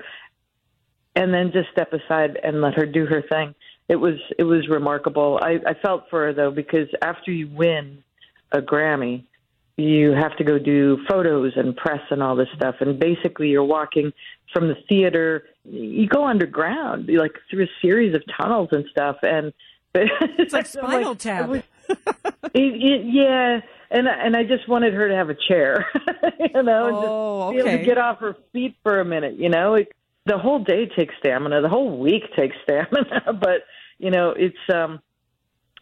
and 1.14 1.32
then 1.32 1.52
just 1.52 1.68
step 1.72 1.92
aside 1.92 2.38
and 2.42 2.60
let 2.60 2.74
her 2.74 2.86
do 2.86 3.06
her 3.06 3.22
thing. 3.22 3.54
It 3.88 3.96
was 3.96 4.14
it 4.38 4.44
was 4.44 4.68
remarkable. 4.68 5.38
I, 5.42 5.58
I 5.66 5.74
felt 5.74 6.04
for 6.08 6.26
her 6.26 6.32
though 6.32 6.50
because 6.50 6.88
after 7.02 7.30
you 7.30 7.48
win 7.48 8.02
a 8.52 8.60
Grammy, 8.60 9.24
you 9.82 10.12
have 10.12 10.36
to 10.36 10.44
go 10.44 10.58
do 10.58 10.98
photos 11.08 11.52
and 11.56 11.76
press 11.76 12.00
and 12.10 12.22
all 12.22 12.36
this 12.36 12.48
stuff. 12.56 12.76
And 12.80 12.98
basically, 12.98 13.48
you're 13.48 13.64
walking 13.64 14.12
from 14.52 14.68
the 14.68 14.76
theater. 14.88 15.44
You 15.64 16.06
go 16.06 16.26
underground, 16.26 17.08
like 17.12 17.32
through 17.50 17.64
a 17.64 17.70
series 17.80 18.14
of 18.14 18.22
tunnels 18.40 18.68
and 18.72 18.84
stuff. 18.90 19.16
And 19.22 19.52
it's 19.94 20.52
like 20.52 20.66
Spinal 20.66 21.10
like, 21.10 21.18
Tap. 21.18 21.50
It 21.50 21.64
it, 21.88 22.52
it, 22.54 23.06
yeah, 23.06 23.60
and 23.90 24.08
and 24.08 24.36
I 24.36 24.44
just 24.44 24.68
wanted 24.68 24.94
her 24.94 25.08
to 25.08 25.14
have 25.14 25.28
a 25.28 25.34
chair, 25.48 25.86
you 26.54 26.62
know, 26.62 26.86
and 26.86 26.96
oh, 26.96 27.52
just 27.52 27.64
be 27.64 27.70
able 27.70 27.78
to 27.78 27.84
get 27.84 27.98
off 27.98 28.18
her 28.20 28.36
feet 28.52 28.76
for 28.82 29.00
a 29.00 29.04
minute. 29.04 29.38
You 29.38 29.48
know, 29.48 29.74
it, 29.74 29.92
the 30.24 30.38
whole 30.38 30.60
day 30.60 30.86
takes 30.86 31.14
stamina. 31.18 31.60
The 31.60 31.68
whole 31.68 31.98
week 31.98 32.22
takes 32.36 32.56
stamina, 32.62 33.32
but 33.40 33.64
you 33.98 34.10
know, 34.10 34.30
it's 34.30 34.56
um, 34.72 35.00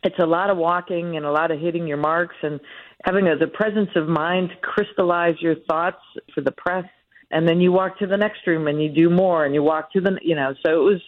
it's 0.03 0.19
a 0.19 0.27
lot 0.27 0.51
of 0.51 0.57
walking 0.57 1.17
and 1.17 1.27
a 1.27 1.31
lot 1.31 1.51
of 1.51 1.61
hitting 1.61 1.87
your 1.87 1.97
marks 1.97 2.37
and 2.43 2.61
having 3.05 3.27
a, 3.27 3.37
the 3.37 3.47
presence 3.47 3.91
of 3.97 4.09
mind 4.09 4.51
to 4.51 4.57
crystallize 4.57 5.35
your 5.41 5.57
thoughts 5.69 6.01
for 6.35 6.41
the 6.41 6.53
press. 6.53 6.85
And 7.31 7.47
then 7.47 7.61
you 7.61 7.71
walk 7.71 7.99
to 7.99 8.07
the 8.07 8.17
next 8.17 8.47
room 8.47 8.67
and 8.67 8.83
you 8.83 8.89
do 8.89 9.09
more, 9.09 9.45
and 9.45 9.55
you 9.55 9.63
walk 9.63 9.93
to 9.93 10.01
the, 10.01 10.19
you 10.21 10.35
know. 10.35 10.55
So 10.67 10.73
it 10.73 10.85
was 10.85 11.01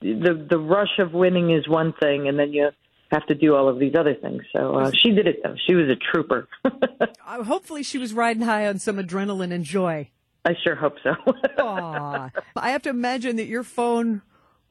the 0.00 0.46
the 0.50 0.58
rush 0.58 0.98
of 0.98 1.12
winning 1.12 1.52
is 1.52 1.68
one 1.68 1.92
thing, 2.00 2.26
and 2.26 2.36
then 2.36 2.52
you 2.52 2.70
have 3.12 3.26
to 3.26 3.34
do 3.34 3.54
all 3.54 3.68
of 3.68 3.78
these 3.78 3.94
other 3.96 4.14
things. 4.14 4.42
So 4.52 4.74
uh, 4.74 4.90
she 4.90 5.10
did 5.10 5.28
it 5.28 5.40
though. 5.44 5.54
She 5.66 5.74
was 5.74 5.88
a 5.88 5.96
trooper. 5.96 6.48
uh, 6.64 7.44
hopefully, 7.44 7.82
she 7.82 7.98
was 7.98 8.12
riding 8.12 8.42
high 8.42 8.66
on 8.66 8.78
some 8.78 8.96
adrenaline 8.96 9.52
and 9.52 9.64
joy. 9.64 10.10
I 10.44 10.54
sure 10.64 10.76
hope 10.76 10.94
so. 11.02 11.14
Aw. 11.58 12.30
I 12.56 12.70
have 12.70 12.82
to 12.82 12.90
imagine 12.90 13.36
that 13.36 13.46
your 13.46 13.62
phone 13.62 14.22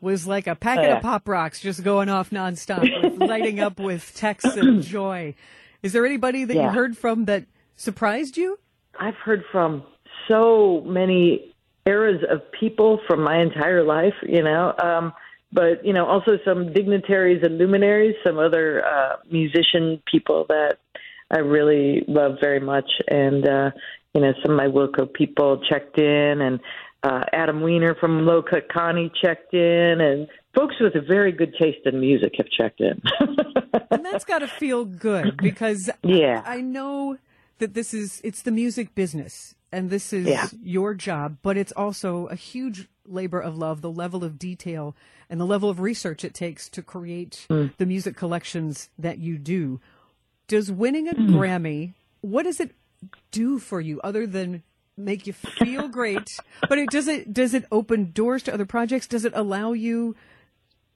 was 0.06 0.28
like 0.28 0.46
a 0.46 0.56
packet 0.56 0.86
oh, 0.86 0.88
yeah. 0.88 0.98
of 0.98 1.02
pop 1.02 1.28
rocks 1.28 1.60
just 1.60 1.84
going 1.84 2.10
off 2.10 2.30
nonstop, 2.30 2.84
with, 3.04 3.20
lighting 3.30 3.60
up 3.60 3.80
with 3.80 4.14
texts 4.16 4.56
and 4.56 4.84
joy. 4.98 5.34
Is 5.82 5.94
there 5.94 6.06
anybody 6.06 6.46
that 6.46 6.56
yeah. 6.56 6.68
you 6.68 6.70
heard 6.70 6.96
from 6.96 7.26
that 7.26 7.46
surprised 7.76 8.38
you? 8.38 8.60
I've 9.00 9.16
heard 9.16 9.44
from 9.52 9.84
so 10.28 10.84
many 10.86 11.56
eras 11.88 12.24
of 12.30 12.40
people 12.52 13.00
from 13.08 13.24
my 13.24 13.42
entire 13.42 13.84
life, 13.84 14.14
you 14.22 14.44
know. 14.44 14.74
Um, 14.78 15.12
but 15.52 15.84
you 15.84 15.94
know 15.94 16.06
also 16.06 16.38
some 16.46 16.72
dignitaries 16.72 17.42
and 17.44 17.58
luminaries, 17.58 18.16
some 18.24 18.38
other 18.38 18.86
uh, 18.86 19.16
musician 19.32 20.02
people 20.10 20.46
that 20.50 20.78
I 21.32 21.40
really 21.40 22.06
love 22.08 22.38
very 22.40 22.60
much, 22.60 22.90
and 23.08 23.48
uh, 23.48 23.72
you 24.14 24.22
know 24.22 24.34
some 24.44 24.52
of 24.52 24.58
my 24.58 24.68
Wilco 24.68 25.12
people 25.12 25.62
checked 25.68 25.98
in, 25.98 26.42
and 26.42 26.60
uh, 27.06 27.24
Adam 27.34 27.62
Weiner 27.62 27.94
from 27.96 28.26
Low 28.26 28.42
Cut 28.42 28.68
Connie 28.68 29.12
checked 29.22 29.54
in, 29.54 30.02
and 30.02 30.28
folks 30.56 30.76
with 30.80 30.96
a 30.96 31.02
very 31.02 31.32
good 31.32 31.54
taste 31.60 31.86
in 31.86 32.00
music 32.00 32.34
have 32.38 32.50
checked 32.50 32.82
in. 32.82 33.00
and 33.92 34.04
that's 34.04 34.26
got 34.26 34.40
to 34.40 34.48
feel 34.48 34.86
good 34.86 35.38
because 35.38 35.90
yeah, 36.04 36.42
I, 36.46 36.56
I 36.58 36.62
know 36.62 37.18
that 37.60 37.76
this 37.76 37.94
is 37.94 38.22
it's 38.24 38.42
the 38.42 38.52
music 38.52 38.96
business 38.96 39.54
and 39.72 39.92
this 39.92 40.14
is 40.14 40.26
yeah. 40.26 40.48
your 40.64 40.96
job, 40.96 41.38
but 41.44 41.58
it's 41.58 41.72
also 41.74 42.26
a 42.28 42.36
huge 42.36 42.88
labor 43.06 43.40
of 43.40 43.56
love, 43.56 43.82
the 43.82 43.92
level 43.92 44.24
of 44.24 44.40
detail 44.40 44.96
and 45.30 45.40
the 45.40 45.46
level 45.46 45.70
of 45.70 45.80
research 45.80 46.24
it 46.24 46.34
takes 46.34 46.70
to 46.70 46.82
create 46.82 47.46
mm. 47.50 47.72
the 47.78 47.86
music 47.86 48.16
collections 48.16 48.90
that 48.98 49.20
you 49.20 49.38
do. 49.38 49.80
Does 50.48 50.72
winning 50.72 51.08
a 51.08 51.14
mm. 51.14 51.30
Grammy, 51.30 51.94
what 52.22 52.44
does 52.44 52.60
it 52.60 52.72
do 53.30 53.60
for 53.60 53.80
you 53.80 54.02
other 54.02 54.26
than 54.26 54.64
make 54.98 55.28
you 55.28 55.34
feel 55.34 55.88
great? 55.88 56.38
but 56.68 56.78
it 56.78 56.90
does 56.90 57.08
it 57.08 57.34
does 57.34 57.54
it 57.54 57.66
open 57.72 58.12
doors 58.12 58.44
to 58.44 58.54
other 58.54 58.66
projects? 58.66 59.08
Does 59.08 59.26
it 59.26 59.34
allow 59.36 59.74
you 59.74 60.16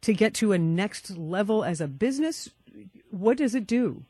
to 0.01 0.13
get 0.13 0.33
to 0.35 0.51
a 0.53 0.57
next 0.57 1.17
level 1.17 1.63
as 1.63 1.81
a 1.81 1.87
business? 1.87 2.49
What 3.11 3.37
does 3.37 3.55
it 3.55 3.67
do? 3.67 4.03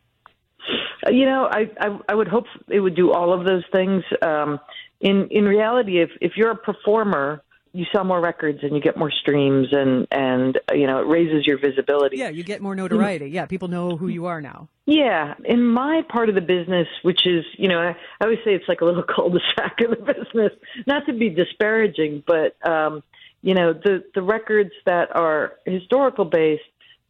You 1.08 1.25
know, 1.25 1.48
I, 1.50 1.69
I 1.79 2.00
I 2.10 2.15
would 2.15 2.27
hope 2.27 2.46
it 2.67 2.79
would 2.79 2.96
do 2.96 3.12
all 3.12 3.34
of 3.34 3.46
those 3.46 3.63
things. 3.72 4.03
Um, 4.22 4.60
in 5.00 5.27
in 5.31 5.46
reality, 5.46 6.01
if 6.01 6.10
if 6.22 6.34
you're 6.36 6.51
a 6.51 6.58
performer 6.58 7.41
you 7.71 7.85
sell 7.91 8.03
more 8.03 8.19
records 8.19 8.59
and 8.63 8.73
you 8.75 8.81
get 8.81 8.97
more 8.97 9.11
streams 9.11 9.67
and 9.71 10.07
and 10.11 10.59
you 10.73 10.88
know 10.88 10.99
it 10.99 11.07
raises 11.07 11.45
your 11.45 11.59
visibility. 11.59 12.17
Yeah, 12.17 12.29
you 12.29 12.43
get 12.43 12.61
more 12.61 12.75
notoriety. 12.75 13.27
Yeah, 13.27 13.45
people 13.45 13.67
know 13.67 13.95
who 13.95 14.07
you 14.07 14.25
are 14.25 14.41
now. 14.41 14.69
Yeah, 14.85 15.35
in 15.45 15.63
my 15.65 16.01
part 16.09 16.29
of 16.29 16.35
the 16.35 16.41
business, 16.41 16.88
which 17.03 17.27
is 17.27 17.45
you 17.57 17.67
know 17.67 17.79
I, 17.79 17.89
I 17.89 18.23
always 18.23 18.39
say 18.43 18.55
it's 18.55 18.67
like 18.67 18.81
a 18.81 18.85
little 18.85 19.03
cul-de-sac 19.15 19.81
of 19.81 19.91
the 19.91 20.13
business. 20.13 20.51
Not 20.88 21.05
to 21.05 21.13
be 21.13 21.29
disparaging, 21.29 22.23
but 22.25 22.55
um, 22.67 23.03
you 23.41 23.53
know 23.53 23.73
the 23.73 24.03
the 24.15 24.21
records 24.21 24.71
that 24.85 25.15
are 25.15 25.53
historical 25.65 26.25
based 26.25 26.63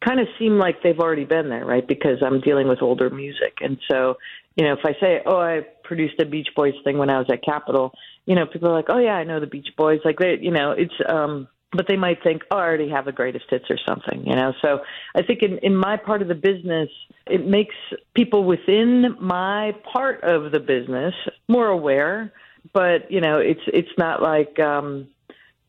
kind 0.05 0.19
of 0.19 0.27
seem 0.37 0.57
like 0.57 0.81
they've 0.83 0.99
already 0.99 1.25
been 1.25 1.49
there, 1.49 1.65
right? 1.65 1.85
Because 1.85 2.21
I'm 2.25 2.41
dealing 2.41 2.67
with 2.67 2.81
older 2.81 3.09
music, 3.09 3.59
and 3.61 3.77
so 3.89 4.17
you 4.55 4.65
know 4.65 4.73
if 4.73 4.79
I 4.83 4.93
say, 4.99 5.21
oh, 5.25 5.39
I 5.39 5.61
produced 5.89 6.21
a 6.21 6.25
Beach 6.25 6.47
Boys 6.55 6.75
thing 6.85 6.97
when 6.97 7.09
I 7.09 7.17
was 7.17 7.27
at 7.29 7.43
Capitol 7.43 7.93
you 8.29 8.35
know, 8.35 8.45
people 8.45 8.69
are 8.69 8.73
like, 8.73 8.89
oh 8.89 8.99
yeah, 8.99 9.15
I 9.15 9.23
know 9.23 9.39
the 9.39 9.47
Beach 9.47 9.69
Boys. 9.75 10.01
Like 10.05 10.19
they, 10.19 10.37
you 10.39 10.51
know, 10.51 10.71
it's, 10.71 10.93
um, 11.09 11.47
but 11.71 11.87
they 11.87 11.97
might 11.97 12.21
think, 12.21 12.43
oh, 12.51 12.57
I 12.57 12.61
already 12.61 12.89
have 12.89 13.05
the 13.05 13.11
greatest 13.11 13.45
hits 13.49 13.65
or 13.71 13.77
something, 13.87 14.23
you 14.23 14.35
know. 14.35 14.53
So 14.61 14.81
I 15.15 15.23
think 15.23 15.41
in, 15.41 15.57
in 15.63 15.75
my 15.75 15.97
part 15.97 16.21
of 16.21 16.27
the 16.27 16.35
business, 16.35 16.89
it 17.25 17.47
makes 17.47 17.73
people 18.13 18.43
within 18.43 19.17
my 19.19 19.71
part 19.91 20.23
of 20.23 20.51
the 20.51 20.59
business 20.59 21.15
more 21.47 21.67
aware. 21.67 22.31
But 22.71 23.11
you 23.11 23.19
know, 23.19 23.39
it's 23.39 23.61
it's 23.65 23.89
not 23.97 24.21
like 24.21 24.59
um, 24.59 25.07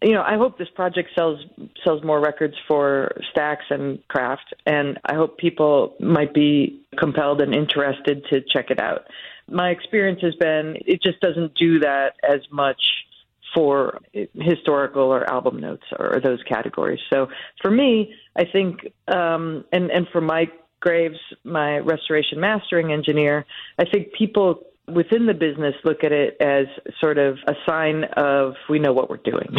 you 0.03 0.13
know. 0.13 0.23
I 0.23 0.37
hope 0.37 0.59
this 0.59 0.69
project 0.75 1.11
sells 1.15 1.41
sells 1.85 2.03
more 2.05 2.21
records 2.21 2.55
for 2.69 3.17
Stax 3.33 3.59
and 3.71 4.07
Craft, 4.09 4.55
and 4.67 4.99
I 5.07 5.15
hope 5.15 5.39
people 5.39 5.95
might 6.01 6.35
be 6.35 6.83
compelled 6.99 7.41
and 7.41 7.55
interested 7.55 8.27
to 8.31 8.41
check 8.53 8.71
it 8.71 8.81
out 8.81 9.07
my 9.51 9.71
experience 9.71 10.21
has 10.23 10.35
been 10.37 10.77
it 10.87 11.03
just 11.03 11.21
doesn't 11.21 11.55
do 11.55 11.81
that 11.81 12.15
as 12.23 12.41
much 12.51 12.81
for 13.55 14.01
historical 14.35 15.03
or 15.03 15.29
album 15.29 15.61
notes 15.61 15.83
or 15.99 16.21
those 16.23 16.43
categories. 16.49 17.01
So 17.13 17.27
for 17.61 17.71
me, 17.71 18.15
I 18.37 18.45
think, 18.51 18.81
um, 19.09 19.65
and 19.73 19.91
and 19.91 20.07
for 20.13 20.21
Mike 20.21 20.53
Graves, 20.81 21.19
my 21.45 21.79
restoration 21.79 22.41
mastering 22.41 22.93
engineer, 22.93 23.45
I 23.79 23.85
think 23.85 24.13
people 24.13 24.67
within 24.89 25.27
the 25.27 25.35
business 25.35 25.75
look 25.85 26.03
at 26.05 26.13
it 26.13 26.37
as 26.41 26.67
sort 27.01 27.19
of 27.19 27.39
a 27.47 27.55
sign 27.67 28.05
of 28.17 28.55
we 28.69 28.79
know 28.79 28.93
what 28.93 29.09
we're 29.09 29.19
doing. 29.19 29.57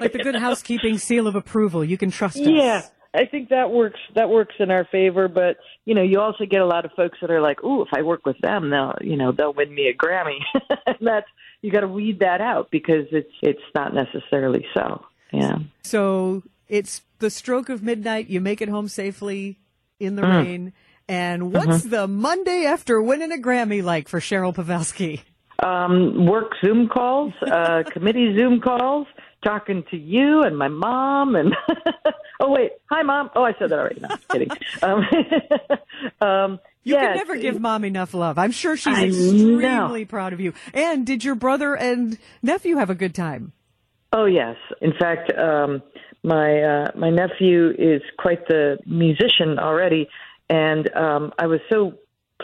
like 0.00 0.12
the 0.12 0.18
good 0.22 0.34
housekeeping 0.36 0.98
seal 0.98 1.26
of 1.26 1.34
approval. 1.34 1.84
You 1.84 1.96
can 1.96 2.10
trust 2.10 2.36
us. 2.38 2.46
Yeah. 2.46 2.82
I 3.16 3.24
think 3.26 3.48
that 3.48 3.70
works. 3.70 4.00
That 4.14 4.28
works 4.28 4.54
in 4.58 4.70
our 4.70 4.84
favor. 4.84 5.28
But 5.28 5.56
you 5.84 5.94
know, 5.94 6.02
you 6.02 6.20
also 6.20 6.44
get 6.44 6.60
a 6.60 6.66
lot 6.66 6.84
of 6.84 6.92
folks 6.92 7.18
that 7.20 7.30
are 7.30 7.40
like, 7.40 7.62
"Ooh, 7.64 7.82
if 7.82 7.88
I 7.94 8.02
work 8.02 8.26
with 8.26 8.38
them, 8.38 8.70
they'll, 8.70 8.94
you 9.00 9.16
know, 9.16 9.32
they'll 9.32 9.54
win 9.54 9.74
me 9.74 9.88
a 9.88 9.94
Grammy." 9.94 10.38
and 10.86 10.96
that's 11.00 11.26
you 11.62 11.70
got 11.70 11.80
to 11.80 11.88
weed 11.88 12.20
that 12.20 12.40
out 12.40 12.70
because 12.70 13.06
it's 13.12 13.32
it's 13.42 13.62
not 13.74 13.94
necessarily 13.94 14.66
so. 14.74 15.04
Yeah. 15.32 15.58
So 15.82 16.42
it's 16.68 17.02
the 17.18 17.30
stroke 17.30 17.68
of 17.68 17.82
midnight. 17.82 18.28
You 18.28 18.40
make 18.40 18.60
it 18.60 18.68
home 18.68 18.88
safely 18.88 19.58
in 19.98 20.16
the 20.16 20.22
mm. 20.22 20.44
rain. 20.44 20.72
And 21.08 21.52
what's 21.52 21.82
mm-hmm. 21.82 21.90
the 21.90 22.08
Monday 22.08 22.64
after 22.66 23.00
winning 23.00 23.32
a 23.32 23.36
Grammy 23.36 23.82
like 23.82 24.08
for 24.08 24.18
Cheryl 24.18 24.54
Pawelski? 24.54 25.20
Um, 25.62 26.26
work 26.26 26.52
Zoom 26.64 26.88
calls, 26.88 27.32
uh, 27.42 27.82
committee 27.92 28.36
Zoom 28.36 28.60
calls, 28.60 29.06
talking 29.46 29.84
to 29.90 29.96
you 29.96 30.42
and 30.42 30.56
my 30.58 30.68
mom 30.68 31.36
and 31.36 31.54
oh 32.40 32.50
wait, 32.50 32.72
hi 32.90 33.02
mom. 33.02 33.30
Oh, 33.36 33.44
I 33.44 33.52
said 33.58 33.70
that 33.70 33.78
already. 33.78 34.00
No, 34.00 34.08
I'm 34.10 34.18
kidding. 34.30 34.48
Um, 34.82 35.00
um, 36.20 36.60
you 36.84 36.94
yes, 36.94 37.06
can 37.06 37.16
never 37.16 37.36
give 37.36 37.60
mom 37.60 37.84
enough 37.84 38.12
love. 38.14 38.38
I'm 38.38 38.52
sure 38.52 38.76
she's 38.76 38.96
I 38.96 39.06
extremely 39.06 40.00
know. 40.00 40.06
proud 40.06 40.32
of 40.32 40.40
you. 40.40 40.52
And 40.74 41.06
did 41.06 41.24
your 41.24 41.34
brother 41.34 41.74
and 41.74 42.18
nephew 42.42 42.76
have 42.76 42.90
a 42.90 42.94
good 42.94 43.14
time? 43.14 43.52
Oh 44.12 44.26
yes. 44.26 44.56
In 44.82 44.92
fact, 44.98 45.32
um, 45.36 45.82
my 46.22 46.60
uh, 46.62 46.90
my 46.96 47.10
nephew 47.10 47.70
is 47.78 48.02
quite 48.18 48.46
the 48.48 48.78
musician 48.84 49.58
already, 49.58 50.08
and 50.50 50.94
um, 50.94 51.32
I 51.38 51.46
was 51.46 51.60
so 51.70 51.94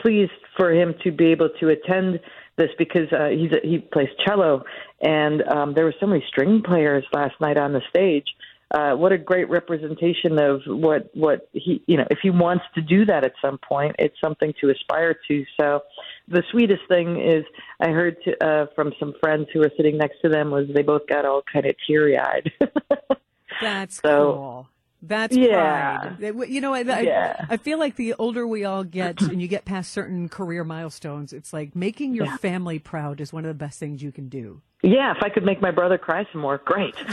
pleased 0.01 0.33
for 0.57 0.73
him 0.73 0.95
to 1.05 1.13
be 1.13 1.27
able 1.27 1.51
to 1.61 1.69
attend 1.69 2.21
this 2.57 2.71
because 2.79 3.11
uh, 3.13 3.29
he's 3.29 3.51
a, 3.53 3.67
he 3.67 3.79
plays 3.79 4.09
cello, 4.27 4.65
and 5.01 5.43
um, 5.49 5.75
there 5.75 5.85
were 5.85 5.95
so 5.99 6.07
many 6.07 6.25
string 6.29 6.63
players 6.63 7.05
last 7.13 7.35
night 7.41 7.57
on 7.57 7.73
the 7.73 7.81
stage. 7.89 8.27
Uh, 8.71 8.95
what 8.95 9.13
a 9.13 9.19
great 9.19 9.51
representation 9.51 10.39
of 10.39 10.63
what 10.67 11.11
what 11.15 11.47
he 11.53 11.83
you 11.87 11.97
know 11.97 12.07
if 12.11 12.19
he 12.23 12.31
wants 12.31 12.65
to 12.75 12.81
do 12.81 13.05
that 13.05 13.23
at 13.23 13.33
some 13.43 13.59
point, 13.59 13.95
it's 13.99 14.19
something 14.19 14.55
to 14.61 14.71
aspire 14.71 15.15
to. 15.29 15.45
So 15.61 15.81
the 16.29 16.43
sweetest 16.51 16.83
thing 16.89 17.21
is 17.21 17.45
I 17.81 17.89
heard 17.89 18.17
to, 18.25 18.45
uh, 18.47 18.67
from 18.75 18.93
some 18.99 19.13
friends 19.21 19.49
who 19.53 19.59
were 19.61 19.71
sitting 19.77 19.99
next 19.99 20.21
to 20.23 20.31
them 20.31 20.51
was 20.51 20.69
they 20.75 20.81
both 20.83 21.07
got 21.07 21.27
all 21.27 21.43
kind 21.53 21.67
of 21.67 21.75
teary 21.87 22.17
eyed. 22.19 22.51
That's 23.61 23.97
So- 24.01 24.33
cool. 24.35 24.69
That's 25.05 25.37
Yeah. 25.37 26.15
pride. 26.17 26.49
You 26.49 26.61
know, 26.61 26.73
I, 26.75 26.81
I, 26.81 27.47
I 27.51 27.57
feel 27.57 27.79
like 27.79 27.97
the 27.97 28.15
older 28.21 28.47
we 28.47 28.65
all 28.65 28.85
get 28.85 29.21
and 29.21 29.43
you 29.43 29.49
get 29.49 29.65
past 29.65 29.91
certain 29.93 30.29
career 30.29 30.63
milestones, 30.63 31.33
it's 31.33 31.53
like 31.53 31.75
making 31.75 32.15
your 32.15 32.27
Yeah. 32.27 32.37
family 32.37 32.79
proud 32.79 33.21
is 33.21 33.33
one 33.33 33.45
of 33.45 33.49
the 33.49 33.55
best 33.55 33.81
things 33.81 34.01
you 34.03 34.13
can 34.13 34.29
do. 34.29 34.63
yeah, 34.83 35.11
if 35.17 35.23
I 35.23 35.29
could 35.29 35.45
make 35.45 35.61
my 35.61 35.71
brother 35.73 35.99
cry 35.99 36.25
some 36.33 36.41
more, 36.41 36.59
great. 36.65 36.95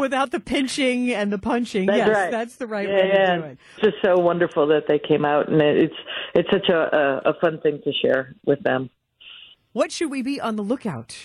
Without 0.00 0.32
the 0.32 0.40
pinching 0.40 1.12
and 1.12 1.32
the 1.32 1.38
punching. 1.38 1.86
That's 1.86 1.98
yes, 1.98 2.08
right. 2.08 2.30
that's 2.30 2.56
the 2.56 2.66
right 2.66 2.88
yeah, 2.88 2.94
way 2.94 3.08
yeah. 3.14 3.34
to 3.36 3.40
do 3.40 3.46
it. 3.46 3.58
It's 3.78 3.84
just 3.84 3.96
so 4.04 4.18
wonderful 4.18 4.66
that 4.66 4.82
they 4.88 4.98
came 4.98 5.24
out, 5.24 5.48
and 5.48 5.62
it's 5.62 5.94
it's 6.34 6.48
such 6.50 6.68
a, 6.68 7.22
a, 7.24 7.30
a 7.30 7.34
fun 7.40 7.60
thing 7.60 7.80
to 7.84 7.92
share 7.92 8.34
with 8.44 8.60
them. 8.64 8.90
What 9.72 9.92
should 9.92 10.10
we 10.10 10.20
be 10.20 10.40
on 10.40 10.56
the 10.56 10.62
lookout 10.62 11.16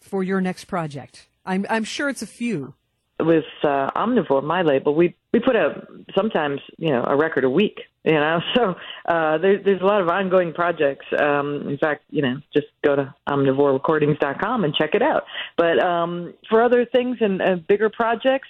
for 0.00 0.22
your 0.24 0.40
next 0.40 0.64
project? 0.66 1.28
I'm, 1.44 1.64
I'm 1.70 1.84
sure 1.84 2.08
it's 2.08 2.22
a 2.22 2.26
few. 2.26 2.74
With 3.18 3.44
uh, 3.62 3.90
Omnivore, 3.96 4.44
my 4.44 4.62
label, 4.62 4.94
we 4.94 5.14
we 5.32 5.40
put 5.40 5.56
out 5.56 5.88
sometimes 6.14 6.60
you 6.76 6.90
know 6.90 7.02
a 7.06 7.16
record 7.16 7.44
a 7.44 7.50
week. 7.50 7.80
You 8.04 8.12
know, 8.12 8.40
so 8.54 8.74
uh, 9.06 9.38
there, 9.38 9.62
there's 9.62 9.80
a 9.80 9.84
lot 9.84 10.00
of 10.00 10.08
ongoing 10.08 10.52
projects. 10.52 11.06
Um, 11.18 11.68
in 11.68 11.78
fact, 11.78 12.04
you 12.10 12.22
know, 12.22 12.36
just 12.52 12.66
go 12.84 12.94
to 12.94 13.14
omnivorerecordings.com 13.28 14.64
and 14.64 14.74
check 14.74 14.94
it 14.94 15.02
out. 15.02 15.24
But 15.56 15.82
um, 15.82 16.34
for 16.48 16.62
other 16.62 16.84
things 16.84 17.18
and 17.20 17.40
uh, 17.40 17.56
bigger 17.66 17.90
projects, 17.90 18.48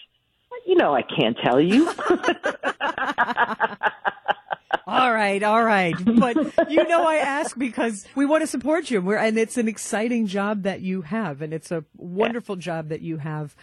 you 0.67 0.75
know, 0.75 0.95
I 0.95 1.03
can't 1.03 1.37
tell 1.43 1.61
you. 1.61 1.93
All 4.89 5.13
right, 5.13 5.43
all 5.43 5.65
right. 5.65 5.97
But 6.05 6.37
you 6.71 6.87
know, 6.87 7.05
I 7.05 7.17
ask 7.17 7.59
because 7.59 8.07
we 8.15 8.25
want 8.25 8.43
to 8.43 8.47
support 8.47 8.89
you. 8.89 9.03
We're, 9.03 9.17
and 9.17 9.37
it's 9.37 9.59
an 9.59 9.67
exciting 9.67 10.29
job 10.29 10.63
that 10.63 10.81
you 10.81 11.03
have, 11.03 11.43
and 11.43 11.53
it's 11.53 11.73
a 11.73 11.85
wonderful 11.97 12.55
job 12.55 12.89
that 12.91 13.01
you 13.01 13.17
have 13.17 13.57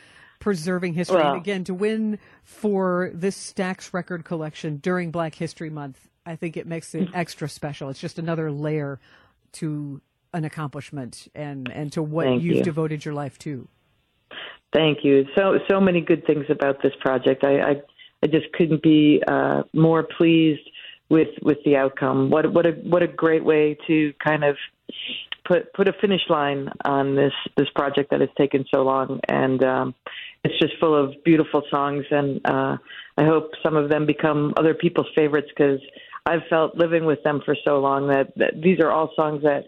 preserving 0.43 0.93
history. 0.93 1.15
Well- 1.15 1.33
and 1.33 1.41
again, 1.41 1.63
to 1.63 1.73
win 1.73 2.19
for 2.43 3.11
this 3.13 3.37
Stax 3.37 3.93
record 3.93 4.25
collection 4.25 4.77
during 4.77 5.09
Black 5.09 5.35
History 5.35 5.69
Month, 5.69 6.09
I 6.25 6.35
think 6.35 6.57
it 6.57 6.67
makes 6.67 6.93
it 6.93 7.07
extra 7.13 7.47
special. 7.47 7.89
It's 7.89 7.99
just 8.01 8.19
another 8.19 8.51
layer 8.51 8.99
to 9.53 10.01
an 10.33 10.43
accomplishment 10.43 11.29
and, 11.33 11.71
and 11.71 11.93
to 11.93 12.03
what 12.03 12.41
you've 12.41 12.57
you. 12.57 12.63
devoted 12.63 13.05
your 13.05 13.13
life 13.13 13.39
to. 13.39 13.69
Thank 14.73 15.05
you. 15.05 15.25
So 15.33 15.59
so 15.69 15.79
many 15.79 16.01
good 16.01 16.25
things 16.25 16.45
about 16.49 16.81
this 16.81 16.93
project. 16.99 17.45
I 17.45 17.61
I, 17.61 17.81
I 18.23 18.27
just 18.27 18.51
couldn't 18.53 18.81
be 18.81 19.21
uh, 19.25 19.63
more 19.71 20.03
pleased 20.03 20.67
with 21.09 21.29
with 21.41 21.59
the 21.63 21.77
outcome. 21.77 22.31
What 22.31 22.51
what 22.51 22.65
a 22.65 22.71
what 22.71 23.03
a 23.03 23.07
great 23.07 23.45
way 23.45 23.77
to 23.87 24.13
kind 24.21 24.43
of 24.43 24.57
put 25.45 25.71
put 25.73 25.87
a 25.87 25.93
finish 26.01 26.21
line 26.29 26.69
on 26.85 27.15
this 27.15 27.33
this 27.57 27.67
project 27.75 28.09
that 28.11 28.21
has 28.21 28.29
taken 28.37 28.65
so 28.73 28.81
long 28.81 29.19
and 29.27 29.63
um 29.63 29.95
it's 30.43 30.59
just 30.59 30.73
full 30.79 30.95
of 30.95 31.13
beautiful 31.23 31.63
songs 31.69 32.05
and 32.11 32.41
uh 32.45 32.77
I 33.17 33.25
hope 33.25 33.51
some 33.61 33.75
of 33.75 33.89
them 33.89 34.05
become 34.05 34.53
other 34.57 34.73
people's 34.73 35.07
favorites 35.15 35.49
cuz 35.57 35.79
I've 36.25 36.43
felt 36.49 36.77
living 36.77 37.05
with 37.05 37.21
them 37.23 37.41
for 37.43 37.55
so 37.65 37.79
long 37.79 38.07
that, 38.07 38.33
that 38.37 38.61
these 38.61 38.79
are 38.79 38.89
all 38.91 39.11
songs 39.15 39.43
that 39.43 39.65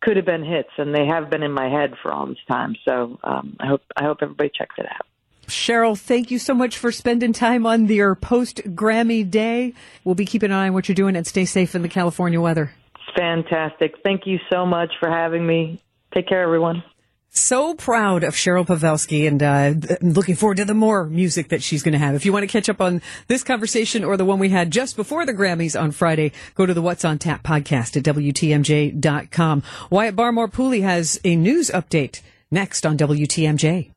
could 0.00 0.16
have 0.16 0.24
been 0.24 0.44
hits 0.44 0.70
and 0.78 0.94
they 0.94 1.06
have 1.06 1.28
been 1.28 1.42
in 1.42 1.52
my 1.52 1.68
head 1.68 1.92
for 2.02 2.12
all 2.12 2.26
this 2.26 2.44
time 2.48 2.76
so 2.86 3.18
um 3.22 3.56
I 3.60 3.66
hope 3.66 3.82
I 3.96 4.04
hope 4.04 4.18
everybody 4.22 4.50
checks 4.54 4.76
it 4.78 4.86
out. 4.86 5.06
Cheryl, 5.48 5.98
thank 5.98 6.30
you 6.30 6.38
so 6.38 6.52
much 6.52 6.76
for 6.76 6.92
spending 6.92 7.32
time 7.32 7.64
on 7.64 7.86
your 7.86 8.14
post 8.14 8.58
Grammy 8.74 9.28
day. 9.28 9.72
We'll 10.04 10.14
be 10.14 10.26
keeping 10.26 10.50
an 10.50 10.56
eye 10.56 10.68
on 10.68 10.74
what 10.74 10.88
you're 10.88 10.94
doing 10.94 11.16
and 11.16 11.26
stay 11.26 11.46
safe 11.46 11.74
in 11.74 11.80
the 11.80 11.88
California 11.88 12.38
weather. 12.38 12.74
Fantastic. 13.16 13.94
Thank 14.04 14.26
you 14.26 14.38
so 14.52 14.66
much 14.66 14.92
for 15.00 15.08
having 15.10 15.46
me. 15.46 15.82
Take 16.14 16.28
care 16.28 16.42
everyone. 16.42 16.82
So 17.30 17.74
proud 17.74 18.24
of 18.24 18.34
Cheryl 18.34 18.66
Pawelski 18.66 19.28
and 19.28 19.42
uh, 19.42 19.74
looking 20.00 20.34
forward 20.34 20.56
to 20.56 20.64
the 20.64 20.74
more 20.74 21.04
music 21.04 21.50
that 21.50 21.62
she's 21.62 21.82
going 21.82 21.92
to 21.92 21.98
have. 21.98 22.14
If 22.14 22.24
you 22.24 22.32
want 22.32 22.42
to 22.42 22.48
catch 22.48 22.68
up 22.68 22.80
on 22.80 23.02
this 23.28 23.44
conversation 23.44 24.02
or 24.02 24.16
the 24.16 24.24
one 24.24 24.38
we 24.38 24.48
had 24.48 24.70
just 24.70 24.96
before 24.96 25.24
the 25.24 25.34
Grammys 25.34 25.80
on 25.80 25.92
Friday, 25.92 26.32
go 26.54 26.66
to 26.66 26.74
the 26.74 26.82
What's 26.82 27.04
on 27.04 27.18
Tap 27.18 27.42
podcast 27.42 27.96
at 27.96 28.02
WTMJ.com. 28.02 29.62
Wyatt 29.90 30.16
Barmore 30.16 30.50
Pooley 30.50 30.82
has 30.82 31.20
a 31.22 31.36
news 31.36 31.70
update 31.70 32.22
next 32.50 32.84
on 32.84 32.96
WTMJ. 32.96 33.90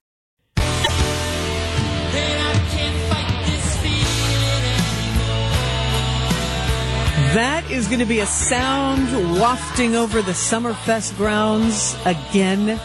That 7.34 7.72
is 7.72 7.88
going 7.88 8.00
to 8.00 8.06
be 8.06 8.20
a 8.20 8.26
sound 8.26 9.40
wafting 9.40 9.96
over 9.96 10.22
the 10.22 10.34
Summerfest 10.34 11.16
grounds 11.16 11.96
again 12.06 12.78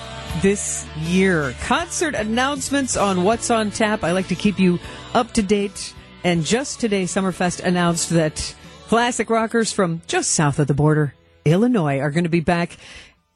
this 0.43 0.87
year. 0.99 1.55
Concert 1.63 2.15
announcements 2.15 2.97
on 2.97 3.25
What's 3.25 3.51
on 3.51 3.71
Tap. 3.71 4.05
I 4.05 4.13
like 4.13 4.29
to 4.29 4.35
keep 4.35 4.59
you 4.59 4.79
up 5.15 5.33
to 5.33 5.43
date. 5.43 5.95
And 6.25 6.45
just 6.45 6.81
today, 6.81 7.05
Summerfest 7.05 7.63
announced 7.63 8.11
that 8.11 8.55
classic 8.89 9.31
rockers 9.31 9.73
from 9.73 10.03
just 10.07 10.33
south 10.33 10.59
of 10.59 10.67
the 10.67 10.75
border, 10.75 11.15
Illinois, 11.45 12.01
are 12.01 12.11
going 12.11 12.25
to 12.25 12.31
be 12.31 12.41
back 12.41 12.77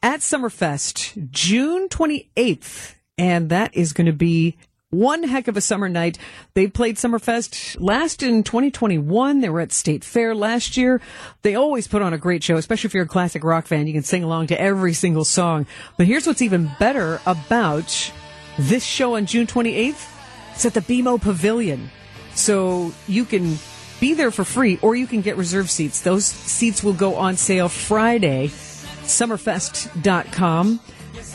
at 0.02 0.20
Summerfest 0.20 1.30
June 1.30 1.88
28th. 1.88 2.94
And 3.18 3.50
that 3.50 3.76
is 3.76 3.92
going 3.92 4.06
to 4.06 4.12
be 4.12 4.56
one 4.90 5.22
heck 5.22 5.48
of 5.48 5.56
a 5.56 5.60
summer 5.60 5.88
night. 5.88 6.18
They 6.54 6.66
played 6.66 6.96
Summerfest 6.96 7.76
last 7.80 8.22
in 8.22 8.42
2021. 8.42 9.40
They 9.40 9.48
were 9.48 9.60
at 9.60 9.72
State 9.72 10.04
Fair 10.04 10.34
last 10.34 10.76
year. 10.76 11.00
They 11.42 11.54
always 11.54 11.88
put 11.88 12.02
on 12.02 12.12
a 12.12 12.18
great 12.18 12.42
show, 12.42 12.56
especially 12.56 12.88
if 12.88 12.94
you're 12.94 13.04
a 13.04 13.08
classic 13.08 13.44
rock 13.44 13.66
fan. 13.66 13.86
You 13.86 13.92
can 13.92 14.02
sing 14.02 14.24
along 14.24 14.48
to 14.48 14.60
every 14.60 14.92
single 14.92 15.24
song. 15.24 15.66
But 15.96 16.06
here's 16.06 16.26
what's 16.26 16.42
even 16.42 16.70
better 16.78 17.20
about 17.24 18.12
this 18.58 18.84
show 18.84 19.16
on 19.16 19.26
June 19.26 19.46
28th. 19.46 20.08
It's 20.54 20.66
at 20.66 20.74
the 20.74 20.80
BMO 20.80 21.20
Pavilion. 21.20 21.90
So 22.34 22.92
you 23.06 23.24
can 23.24 23.58
be 24.00 24.14
there 24.14 24.30
for 24.30 24.44
free 24.44 24.78
or 24.82 24.96
you 24.96 25.06
can 25.06 25.20
get 25.20 25.36
reserve 25.36 25.70
seats. 25.70 26.00
Those 26.00 26.24
seats 26.24 26.82
will 26.82 26.94
go 26.94 27.16
on 27.16 27.36
sale 27.36 27.68
Friday, 27.68 28.48
summerfest.com. 28.48 30.80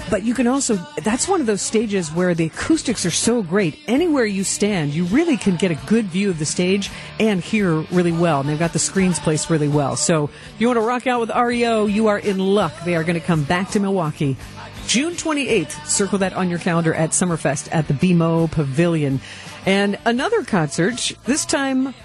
But 0.10 0.24
you 0.24 0.34
can 0.34 0.48
also, 0.48 0.76
that's 1.04 1.28
one 1.28 1.42
of 1.42 1.48
those 1.48 1.62
stages 1.62 2.12
where 2.12 2.34
the 2.34 2.46
acoustics 2.46 3.06
are 3.06 3.12
so 3.12 3.42
great. 3.42 3.80
Anywhere 3.88 4.26
you 4.26 4.44
stand, 4.44 4.94
you 4.94 5.06
really 5.06 5.38
can 5.38 5.56
get 5.56 5.72
a 5.72 5.76
good 5.88 6.06
view 6.06 6.30
of 6.30 6.40
the 6.40 6.46
stage 6.46 6.90
and 7.20 7.42
hear 7.42 7.82
really 7.92 8.12
well. 8.12 8.42
And 8.42 8.50
they've 8.50 8.60
got 8.60 8.74
the 8.74 8.80
screens 8.80 9.20
placed 9.20 9.50
really 9.50 9.68
well. 9.68 9.96
So 9.96 10.26
if 10.26 10.56
you 10.60 10.68
want 10.68 10.78
to 10.78 10.82
rock 10.82 11.08
out 11.08 11.22
with 11.22 11.32
REO, 11.36 11.86
you 11.88 12.08
are 12.08 12.20
in 12.20 12.40
luck. 12.40 12.74
They 12.84 12.96
are 12.96 13.04
going 13.04 13.20
to 13.20 13.26
come 13.26 13.44
back 13.44 13.72
to 13.72 13.80
Milwaukee. 13.80 14.38
June 14.88 15.14
28th, 15.14 15.88
circle 15.88 16.20
that 16.20 16.34
on 16.34 16.50
your 16.50 16.60
calendar 16.60 16.94
at 16.94 17.10
Summerfest 17.10 17.70
at 17.72 17.88
the 17.88 17.94
BMO 17.94 18.52
Pavilion. 18.52 19.20
And 19.66 19.98
another 20.06 20.44
concert, 20.44 21.14
this 21.26 21.46
time 21.46 21.96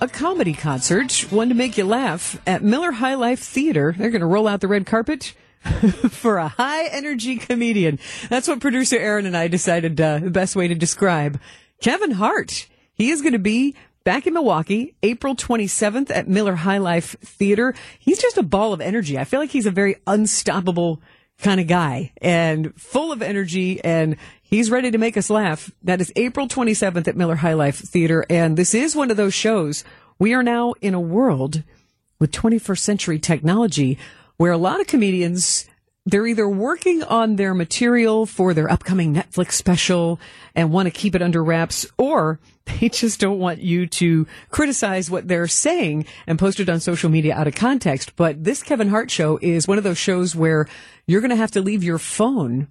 a 0.00 0.08
comedy 0.08 0.52
concert, 0.52 1.12
one 1.30 1.48
to 1.48 1.54
make 1.54 1.78
you 1.78 1.84
laugh 1.84 2.40
at 2.46 2.62
Miller 2.62 2.92
High 2.92 3.14
Life 3.14 3.40
Theater. 3.40 3.94
They're 3.96 4.10
going 4.10 4.20
to 4.20 4.26
roll 4.26 4.48
out 4.48 4.60
the 4.60 4.68
red 4.68 4.84
carpet 4.84 5.34
for 6.10 6.38
a 6.38 6.48
high 6.48 6.86
energy 6.86 7.36
comedian. 7.36 7.98
That's 8.28 8.48
what 8.48 8.60
producer 8.60 8.96
Aaron 8.96 9.26
and 9.26 9.36
I 9.36 9.48
decided 9.48 10.00
uh, 10.00 10.18
the 10.18 10.30
best 10.30 10.56
way 10.56 10.68
to 10.68 10.74
describe 10.74 11.40
Kevin 11.80 12.12
Hart. 12.12 12.66
He 12.94 13.10
is 13.10 13.22
going 13.22 13.32
to 13.32 13.38
be 13.38 13.74
back 14.04 14.26
in 14.26 14.34
Milwaukee, 14.34 14.94
April 15.02 15.34
27th 15.34 16.10
at 16.10 16.28
Miller 16.28 16.54
High 16.54 16.78
Life 16.78 17.16
Theater. 17.20 17.74
He's 17.98 18.20
just 18.20 18.36
a 18.36 18.42
ball 18.42 18.72
of 18.72 18.80
energy. 18.80 19.18
I 19.18 19.24
feel 19.24 19.40
like 19.40 19.50
he's 19.50 19.66
a 19.66 19.70
very 19.70 19.96
unstoppable 20.06 21.00
kind 21.38 21.60
of 21.60 21.66
guy 21.66 22.12
and 22.18 22.78
full 22.80 23.10
of 23.10 23.20
energy 23.20 23.82
and 23.82 24.16
he's 24.42 24.70
ready 24.70 24.90
to 24.90 24.98
make 24.98 25.16
us 25.16 25.30
laugh. 25.30 25.70
That 25.82 26.00
is 26.00 26.12
April 26.14 26.46
27th 26.46 27.08
at 27.08 27.16
Miller 27.16 27.36
High 27.36 27.54
Life 27.54 27.76
Theater. 27.76 28.24
And 28.30 28.56
this 28.56 28.74
is 28.74 28.94
one 28.94 29.10
of 29.10 29.16
those 29.16 29.34
shows. 29.34 29.82
We 30.18 30.34
are 30.34 30.42
now 30.42 30.74
in 30.80 30.94
a 30.94 31.00
world 31.00 31.64
with 32.20 32.30
21st 32.30 32.78
century 32.78 33.18
technology 33.18 33.98
where 34.36 34.52
a 34.52 34.58
lot 34.58 34.80
of 34.80 34.86
comedians 34.86 35.66
they're 36.06 36.26
either 36.26 36.48
working 36.48 37.02
on 37.02 37.36
their 37.36 37.54
material 37.54 38.26
for 38.26 38.52
their 38.52 38.70
upcoming 38.70 39.14
Netflix 39.14 39.52
special 39.52 40.20
and 40.54 40.70
want 40.70 40.86
to 40.86 40.90
keep 40.90 41.14
it 41.14 41.22
under 41.22 41.42
wraps, 41.42 41.86
or 41.96 42.38
they 42.66 42.88
just 42.88 43.20
don't 43.20 43.38
want 43.38 43.60
you 43.60 43.86
to 43.86 44.26
criticize 44.50 45.10
what 45.10 45.28
they're 45.28 45.48
saying 45.48 46.06
and 46.26 46.38
post 46.38 46.60
it 46.60 46.68
on 46.68 46.80
social 46.80 47.10
media 47.10 47.34
out 47.34 47.46
of 47.46 47.54
context. 47.54 48.16
But 48.16 48.44
this 48.44 48.62
Kevin 48.62 48.88
Hart 48.88 49.10
show 49.10 49.38
is 49.40 49.66
one 49.66 49.78
of 49.78 49.84
those 49.84 49.98
shows 49.98 50.36
where 50.36 50.68
you're 51.06 51.20
going 51.20 51.30
to 51.30 51.36
have 51.36 51.52
to 51.52 51.62
leave 51.62 51.82
your 51.82 51.98
phone 51.98 52.68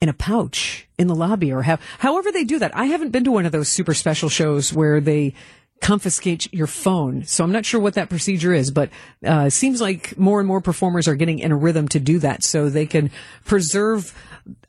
in 0.00 0.08
a 0.08 0.14
pouch 0.14 0.86
in 0.98 1.06
the 1.06 1.14
lobby 1.14 1.52
or 1.52 1.62
have, 1.62 1.80
however 1.98 2.32
they 2.32 2.44
do 2.44 2.58
that. 2.58 2.74
I 2.74 2.86
haven't 2.86 3.10
been 3.10 3.24
to 3.24 3.32
one 3.32 3.46
of 3.46 3.52
those 3.52 3.68
super 3.68 3.94
special 3.94 4.28
shows 4.28 4.72
where 4.72 5.00
they 5.00 5.34
confiscate 5.80 6.52
your 6.52 6.66
phone. 6.66 7.24
So 7.24 7.42
I'm 7.42 7.52
not 7.52 7.64
sure 7.64 7.80
what 7.80 7.94
that 7.94 8.08
procedure 8.08 8.52
is, 8.52 8.70
but 8.70 8.90
uh, 9.26 9.44
it 9.46 9.52
seems 9.52 9.80
like 9.80 10.18
more 10.18 10.38
and 10.38 10.46
more 10.46 10.60
performers 10.60 11.08
are 11.08 11.14
getting 11.14 11.38
in 11.38 11.52
a 11.52 11.56
rhythm 11.56 11.88
to 11.88 12.00
do 12.00 12.18
that 12.20 12.44
so 12.44 12.68
they 12.68 12.86
can 12.86 13.10
preserve, 13.44 14.14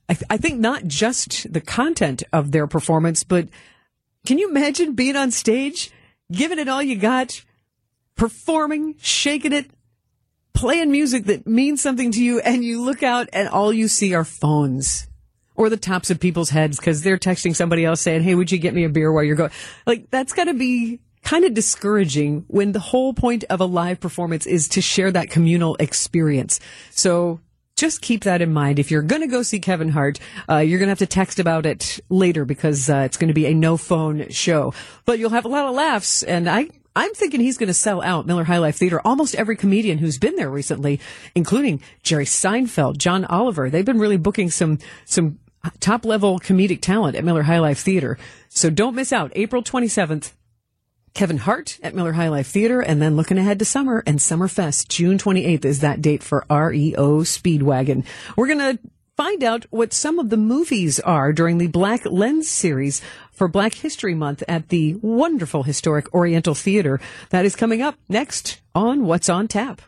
I, 0.08 0.14
th- 0.14 0.26
I 0.30 0.38
think, 0.38 0.60
not 0.60 0.86
just 0.86 1.52
the 1.52 1.62
content 1.62 2.24
of 2.32 2.52
their 2.52 2.66
performance, 2.66 3.24
but 3.24 3.50
can 4.26 4.38
you 4.38 4.50
imagine 4.50 4.94
being 4.94 5.16
on 5.16 5.32
stage, 5.32 5.92
giving 6.32 6.60
it 6.60 6.70
all 6.70 6.82
you 6.82 6.96
got, 6.96 7.44
performing, 8.16 8.96
shaking 9.00 9.52
it, 9.52 9.70
playing 10.54 10.92
music 10.92 11.26
that 11.26 11.46
means 11.46 11.82
something 11.82 12.12
to 12.12 12.24
you, 12.24 12.40
and 12.40 12.64
you 12.64 12.82
look 12.82 13.04
out 13.04 13.28
and 13.34 13.50
all 13.50 13.74
you 13.74 13.88
see 13.88 14.14
are 14.14 14.26
phones 14.26 15.08
or 15.62 15.70
the 15.70 15.78
tops 15.78 16.10
of 16.10 16.20
people's 16.20 16.50
heads 16.50 16.78
because 16.78 17.04
they're 17.04 17.20
texting 17.20 17.56
somebody 17.56 17.86
else 17.86 18.02
saying, 18.02 18.24
Hey, 18.24 18.34
would 18.34 18.52
you 18.52 18.58
get 18.58 18.74
me 18.74 18.84
a 18.84 18.90
beer 18.90 19.12
while 19.12 19.24
you're 19.24 19.36
going? 19.36 19.52
Like, 19.86 20.10
that's 20.10 20.34
got 20.34 20.46
to 20.46 20.56
be 20.56 21.00
kind 21.22 21.46
of 21.46 21.54
discouraging 21.54 22.46
when 22.48 22.72
the 22.72 22.80
whole 22.80 23.14
point 23.14 23.44
of 23.44 23.62
a 23.62 23.66
live 23.66 24.00
performance 24.00 24.48
is 24.48 24.68
to 24.70 24.82
share 24.82 25.12
that 25.12 25.30
communal 25.30 25.76
experience. 25.76 26.60
So 26.90 27.40
just 27.76 28.02
keep 28.02 28.24
that 28.24 28.42
in 28.42 28.52
mind. 28.52 28.80
If 28.80 28.90
you're 28.90 29.04
going 29.04 29.22
to 29.22 29.28
go 29.28 29.44
see 29.44 29.60
Kevin 29.60 29.90
Hart, 29.90 30.20
uh, 30.50 30.58
you're 30.58 30.80
going 30.80 30.88
to 30.88 30.92
have 30.92 31.00
to 31.00 31.06
text 31.06 31.40
about 31.40 31.68
it 31.68 32.00
later 32.10 32.44
because 32.44 32.90
uh, 32.90 33.04
it's 33.06 33.18
going 33.18 33.28
to 33.28 33.36
be 33.36 33.46
a 33.46 33.54
no 33.54 33.78
phone 33.78 34.30
show. 34.30 34.74
But 35.06 35.20
you'll 35.20 35.30
have 35.30 35.46
a 35.46 35.50
lot 35.50 35.66
of 35.66 35.76
laughs, 35.76 36.24
and 36.24 36.50
I. 36.50 36.70
I'm 36.94 37.14
thinking 37.14 37.40
he's 37.40 37.58
going 37.58 37.68
to 37.68 37.74
sell 37.74 38.02
out 38.02 38.28
Miller 38.28 38.44
High 38.44 38.58
Life 38.58 38.76
Theater. 38.76 39.00
Almost 39.06 39.34
every 39.36 39.56
comedian 39.56 39.98
who's 39.98 40.18
been 40.18 40.36
there 40.36 40.50
recently, 40.50 41.00
including 41.34 41.82
Jerry 42.04 42.26
Seinfeld, 42.26 42.98
John 42.98 43.24
Oliver, 43.24 43.70
they've 43.70 43.86
been 43.86 43.98
really 43.98 44.18
booking 44.18 44.50
some 44.50 44.78
some 45.06 45.40
top 45.80 46.06
level 46.06 46.40
comedic 46.40 46.82
talent 46.82 47.16
at 47.16 47.24
Miller 47.24 47.44
High 47.44 47.60
Life 47.60 47.80
Theater. 47.80 48.18
So 48.50 48.70
don't 48.70 48.96
miss 48.96 49.14
out. 49.14 49.32
April 49.36 49.64
27th, 49.64 50.32
Kevin 51.14 51.38
Hart 51.38 51.80
at 51.84 51.96
Miller 51.96 52.14
High 52.14 52.30
Life 52.30 52.48
Theater, 52.48 52.82
and 52.82 53.02
then 53.02 53.16
looking 53.16 53.38
ahead 53.38 53.60
to 53.60 53.66
summer 53.66 54.04
and 54.06 54.20
Summerfest. 54.20 54.88
June 54.88 55.18
28th 55.18 55.66
is 55.66 55.80
that 55.82 56.02
date 56.02 56.24
for 56.24 56.46
REO 56.50 57.22
Speedwagon. 57.22 58.06
We're 58.36 58.48
going 58.48 58.78
to 58.78 58.80
find 59.18 59.44
out 59.44 59.66
what 59.70 59.94
some 59.94 60.20
of 60.20 60.30
the 60.30 60.38
movies 60.38 61.00
are 61.00 61.32
during 61.34 61.58
the 61.58 61.68
Black 61.68 62.06
Lens 62.06 62.50
series 62.50 63.02
for 63.32 63.48
Black 63.48 63.74
History 63.76 64.16
Month 64.16 64.44
at 64.48 64.70
the 64.70 64.96
wonderful 65.02 65.64
historic 65.64 66.12
Oriental 66.14 66.56
Theater. 66.56 67.00
That 67.30 67.46
is 67.46 67.56
coming 67.56 67.82
up 67.82 67.96
next 68.10 68.62
on 68.74 69.06
What's 69.06 69.30
on 69.30 69.48
Tap. 69.48 69.82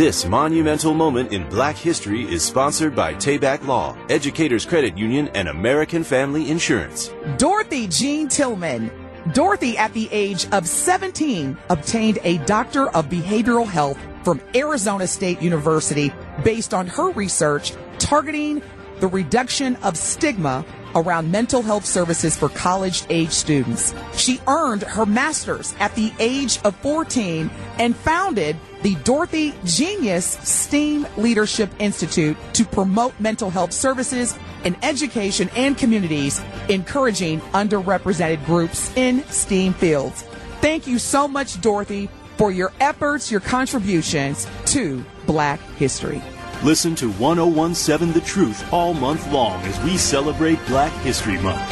This 0.00 0.24
monumental 0.24 0.94
moment 0.94 1.30
in 1.30 1.46
black 1.50 1.76
history 1.76 2.22
is 2.22 2.42
sponsored 2.42 2.96
by 2.96 3.12
Tayback 3.12 3.66
Law, 3.66 3.94
Educators 4.08 4.64
Credit 4.64 4.96
Union, 4.96 5.28
and 5.34 5.46
American 5.46 6.04
Family 6.04 6.50
Insurance. 6.50 7.12
Dorothy 7.36 7.86
Jean 7.86 8.26
Tillman. 8.26 8.90
Dorothy, 9.34 9.76
at 9.76 9.92
the 9.92 10.08
age 10.10 10.48
of 10.52 10.66
17, 10.66 11.54
obtained 11.68 12.18
a 12.24 12.38
Doctor 12.46 12.88
of 12.88 13.10
Behavioral 13.10 13.66
Health 13.66 13.98
from 14.24 14.40
Arizona 14.54 15.06
State 15.06 15.42
University 15.42 16.10
based 16.44 16.72
on 16.72 16.86
her 16.86 17.10
research 17.10 17.74
targeting 17.98 18.62
the 19.00 19.06
reduction 19.06 19.76
of 19.82 19.98
stigma 19.98 20.64
around 20.94 21.30
mental 21.30 21.62
health 21.62 21.84
services 21.84 22.36
for 22.36 22.48
college 22.48 23.04
age 23.10 23.30
students. 23.30 23.94
She 24.14 24.40
earned 24.46 24.82
her 24.82 25.06
master's 25.06 25.74
at 25.78 25.94
the 25.94 26.12
age 26.18 26.58
of 26.64 26.74
14 26.76 27.50
and 27.78 27.96
founded 27.96 28.56
the 28.82 28.94
Dorothy 28.96 29.52
Jeanius 29.64 30.44
STEAM 30.44 31.06
Leadership 31.16 31.70
Institute 31.78 32.36
to 32.54 32.64
promote 32.64 33.18
mental 33.20 33.50
health 33.50 33.72
services 33.72 34.38
in 34.64 34.76
education 34.82 35.50
and 35.54 35.76
communities, 35.76 36.40
encouraging 36.68 37.40
underrepresented 37.52 38.44
groups 38.46 38.94
in 38.96 39.22
STEAM 39.24 39.74
fields. 39.74 40.22
Thank 40.60 40.86
you 40.86 40.98
so 40.98 41.26
much, 41.28 41.60
Dorothy, 41.60 42.08
for 42.36 42.50
your 42.50 42.72
efforts, 42.80 43.30
your 43.30 43.40
contributions 43.40 44.46
to 44.66 45.04
Black 45.26 45.60
history. 45.76 46.22
Listen 46.62 46.94
to 46.96 47.10
1017 47.12 48.12
The 48.12 48.20
Truth 48.20 48.70
all 48.70 48.92
month 48.92 49.26
long 49.32 49.62
as 49.62 49.80
we 49.80 49.96
celebrate 49.96 50.58
Black 50.66 50.92
History 51.00 51.38
Month. 51.38 51.66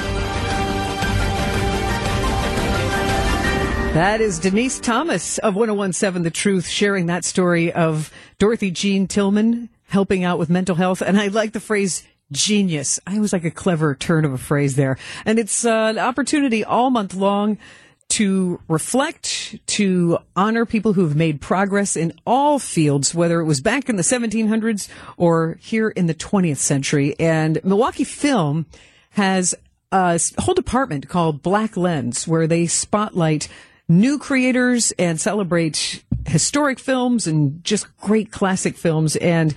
That 3.93 4.23
is 4.23 4.39
Denise 4.39 4.81
Thomas 4.81 5.37
of 5.39 5.57
1017 5.57 6.23
The 6.23 6.31
Truth 6.31 6.67
sharing 6.67 7.05
that 7.05 7.27
story 7.27 7.71
of 7.71 8.11
Dorothy 8.39 8.71
Jean 8.71 9.07
Tillman 9.07 9.69
helping 9.89 10.25
out 10.25 10.39
with 10.39 10.49
mental 10.49 10.77
health. 10.77 11.03
And 11.03 11.21
I 11.21 11.27
like 11.27 11.53
the 11.53 11.61
phrase 11.61 12.07
genius. 12.33 12.99
I 13.07 13.21
was 13.21 13.35
like 13.35 13.45
a 13.45 13.51
clever 13.51 13.95
turn 13.95 14.25
of 14.25 14.33
a 14.33 14.39
phrase 14.39 14.77
there. 14.77 14.97
And 15.27 15.39
it's 15.39 15.67
uh, 15.67 15.89
an 15.91 15.99
opportunity 15.99 16.65
all 16.65 16.89
month 16.89 17.13
long 17.13 17.59
to 18.19 18.61
reflect, 18.67 19.65
to 19.69 20.19
honor 20.35 20.67
people 20.67 20.93
who 20.93 21.05
have 21.05 21.15
made 21.15 21.41
progress 21.41 21.97
in 21.97 22.13
all 22.27 22.59
fields, 22.59 23.15
whether 23.15 23.39
it 23.39 23.45
was 23.45 23.61
back 23.61 23.89
in 23.89 23.95
the 23.95 24.03
1700s 24.03 24.89
or 25.17 25.57
here 25.61 25.89
in 25.91 26.07
the 26.07 26.15
20th 26.15 26.57
century. 26.57 27.15
And 27.21 27.61
Milwaukee 27.63 28.03
Film 28.03 28.67
has 29.11 29.55
a 29.93 30.19
whole 30.39 30.55
department 30.55 31.09
called 31.09 31.43
Black 31.43 31.77
Lens 31.77 32.27
where 32.27 32.49
they 32.49 32.67
spotlight 32.67 33.47
new 33.89 34.19
creators 34.19 34.91
and 34.99 35.21
celebrate 35.21 36.03
historic 36.27 36.81
films 36.81 37.29
and 37.29 37.63
just 37.63 37.87
great 37.99 38.33
classic 38.33 38.77
films. 38.77 39.15
And 39.15 39.55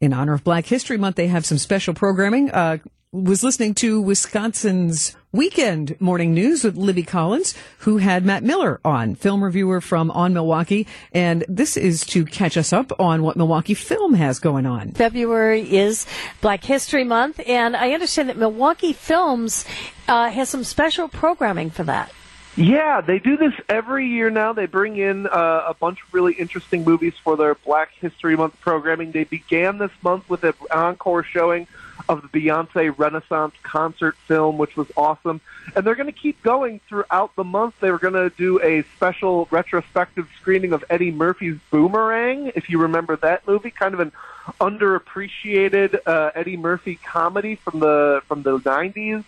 in 0.00 0.12
honor 0.12 0.34
of 0.34 0.44
Black 0.44 0.66
History 0.66 0.96
Month, 0.96 1.16
they 1.16 1.26
have 1.26 1.44
some 1.44 1.58
special 1.58 1.92
programming. 1.92 2.52
Uh, 2.52 2.78
was 3.24 3.42
listening 3.42 3.74
to 3.76 4.00
Wisconsin's 4.00 5.16
Weekend 5.32 5.98
Morning 6.00 6.34
News 6.34 6.62
with 6.62 6.76
Libby 6.76 7.02
Collins, 7.02 7.54
who 7.78 7.96
had 7.96 8.26
Matt 8.26 8.42
Miller 8.42 8.78
on, 8.84 9.14
film 9.14 9.42
reviewer 9.42 9.80
from 9.80 10.10
On 10.10 10.34
Milwaukee. 10.34 10.86
And 11.12 11.44
this 11.48 11.76
is 11.78 12.04
to 12.06 12.26
catch 12.26 12.56
us 12.56 12.72
up 12.72 12.92
on 13.00 13.22
what 13.22 13.36
Milwaukee 13.36 13.74
Film 13.74 14.14
has 14.14 14.38
going 14.38 14.66
on. 14.66 14.92
February 14.92 15.62
is 15.62 16.06
Black 16.42 16.62
History 16.62 17.04
Month, 17.04 17.40
and 17.46 17.74
I 17.74 17.92
understand 17.92 18.28
that 18.28 18.36
Milwaukee 18.36 18.92
Films 18.92 19.64
uh, 20.08 20.28
has 20.28 20.50
some 20.50 20.64
special 20.64 21.08
programming 21.08 21.70
for 21.70 21.84
that. 21.84 22.12
Yeah, 22.56 23.02
they 23.02 23.18
do 23.18 23.36
this 23.36 23.52
every 23.68 24.08
year 24.08 24.30
now. 24.30 24.54
They 24.54 24.64
bring 24.64 24.96
in 24.96 25.26
uh, 25.26 25.64
a 25.66 25.74
bunch 25.74 26.02
of 26.02 26.14
really 26.14 26.32
interesting 26.32 26.84
movies 26.84 27.12
for 27.22 27.36
their 27.36 27.54
Black 27.54 27.92
History 28.00 28.34
Month 28.34 28.58
programming. 28.60 29.12
They 29.12 29.24
began 29.24 29.76
this 29.76 29.90
month 30.02 30.28
with 30.30 30.42
an 30.42 30.54
encore 30.70 31.22
showing 31.22 31.66
of 32.08 32.22
the 32.22 32.28
Beyonce 32.28 32.96
Renaissance 32.96 33.54
concert 33.62 34.16
film, 34.26 34.56
which 34.56 34.74
was 34.74 34.90
awesome. 34.96 35.42
And 35.74 35.84
they're 35.84 35.94
going 35.94 36.12
to 36.12 36.18
keep 36.18 36.42
going 36.42 36.80
throughout 36.88 37.36
the 37.36 37.44
month. 37.44 37.74
They 37.80 37.90
were 37.90 37.98
going 37.98 38.14
to 38.14 38.30
do 38.30 38.60
a 38.62 38.84
special 38.96 39.48
retrospective 39.50 40.28
screening 40.40 40.72
of 40.72 40.82
Eddie 40.88 41.10
Murphy's 41.10 41.58
Boomerang, 41.70 42.52
if 42.54 42.70
you 42.70 42.80
remember 42.80 43.16
that 43.16 43.46
movie, 43.46 43.70
kind 43.70 43.92
of 43.92 44.00
an 44.00 44.12
underappreciated 44.60 45.98
uh, 46.06 46.30
Eddie 46.34 46.56
Murphy 46.56 46.94
comedy 47.04 47.56
from 47.56 47.80
the 47.80 48.22
from 48.26 48.42
the 48.42 48.58
90s. 48.58 49.24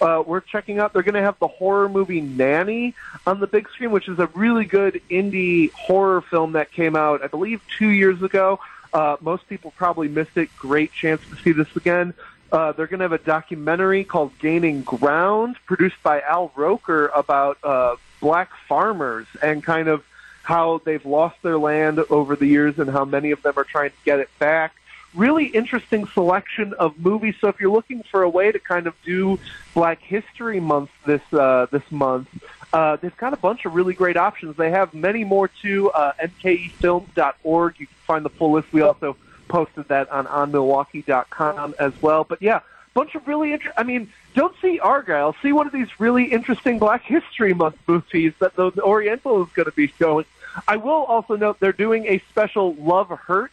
Uh, 0.00 0.22
we're 0.24 0.40
checking 0.40 0.78
out. 0.78 0.92
They're 0.92 1.02
going 1.02 1.14
to 1.14 1.22
have 1.22 1.38
the 1.38 1.48
horror 1.48 1.88
movie 1.88 2.20
Nanny 2.20 2.94
on 3.26 3.40
the 3.40 3.46
big 3.46 3.68
screen, 3.70 3.90
which 3.90 4.08
is 4.08 4.18
a 4.18 4.26
really 4.28 4.64
good 4.64 5.00
indie 5.10 5.72
horror 5.72 6.20
film 6.20 6.52
that 6.52 6.70
came 6.70 6.94
out, 6.94 7.22
I 7.22 7.26
believe, 7.26 7.60
two 7.78 7.88
years 7.88 8.22
ago. 8.22 8.60
Uh, 8.92 9.16
most 9.20 9.48
people 9.48 9.72
probably 9.76 10.08
missed 10.08 10.36
it. 10.36 10.54
Great 10.56 10.92
chance 10.92 11.20
to 11.30 11.36
see 11.36 11.52
this 11.52 11.74
again. 11.76 12.14
Uh, 12.50 12.72
they're 12.72 12.86
going 12.86 13.00
to 13.00 13.04
have 13.04 13.12
a 13.12 13.18
documentary 13.18 14.04
called 14.04 14.32
Gaining 14.38 14.82
Ground, 14.82 15.56
produced 15.66 16.02
by 16.02 16.20
Al 16.22 16.50
Roker, 16.56 17.08
about 17.08 17.58
uh, 17.62 17.96
black 18.20 18.50
farmers 18.66 19.26
and 19.42 19.62
kind 19.62 19.88
of 19.88 20.04
how 20.42 20.80
they've 20.84 21.04
lost 21.04 21.36
their 21.42 21.58
land 21.58 21.98
over 22.08 22.34
the 22.34 22.46
years 22.46 22.78
and 22.78 22.88
how 22.88 23.04
many 23.04 23.32
of 23.32 23.42
them 23.42 23.52
are 23.56 23.64
trying 23.64 23.90
to 23.90 23.96
get 24.04 24.18
it 24.18 24.30
back. 24.38 24.74
Really 25.14 25.46
interesting 25.46 26.06
selection 26.08 26.74
of 26.74 26.98
movies. 26.98 27.34
So 27.40 27.48
if 27.48 27.60
you're 27.60 27.72
looking 27.72 28.02
for 28.02 28.22
a 28.22 28.28
way 28.28 28.52
to 28.52 28.58
kind 28.58 28.86
of 28.86 28.94
do 29.04 29.38
Black 29.74 30.00
History 30.02 30.60
Month 30.60 30.90
this 31.06 31.22
uh, 31.32 31.66
this 31.70 31.82
month, 31.90 32.28
uh, 32.72 32.96
they've 32.96 33.16
got 33.16 33.32
a 33.32 33.36
bunch 33.36 33.64
of 33.64 33.74
really 33.74 33.94
great 33.94 34.16
options. 34.16 34.56
They 34.56 34.70
have 34.70 34.92
many 34.92 35.24
more 35.24 35.48
too. 35.48 35.90
Uh, 35.90 36.12
MKEFilms.org. 36.20 37.80
You 37.80 37.86
can 37.86 37.96
find 38.06 38.24
the 38.24 38.30
full 38.30 38.52
list. 38.52 38.72
We 38.72 38.82
also 38.82 39.16
posted 39.48 39.88
that 39.88 40.10
on 40.10 40.26
onmilwaukee.com 40.26 41.74
as 41.78 41.92
well. 42.02 42.24
But 42.24 42.42
yeah, 42.42 42.60
bunch 42.92 43.14
of 43.14 43.26
really 43.26 43.52
interesting. 43.52 43.78
I 43.78 43.84
mean, 43.84 44.12
don't 44.34 44.54
see 44.60 44.78
Argylle. 44.78 45.34
See 45.40 45.52
one 45.52 45.66
of 45.66 45.72
these 45.72 45.88
really 45.98 46.24
interesting 46.24 46.78
Black 46.78 47.02
History 47.02 47.54
Month 47.54 47.76
movies 47.86 48.34
that 48.40 48.56
the, 48.56 48.70
Oriental 48.82 49.42
is 49.42 49.48
going 49.54 49.66
to 49.66 49.72
be 49.72 49.88
showing 49.98 50.26
I 50.66 50.76
will 50.76 51.04
also 51.04 51.36
note 51.36 51.60
they're 51.60 51.72
doing 51.72 52.06
a 52.06 52.18
special 52.30 52.74
Love 52.74 53.10
Hurts 53.10 53.52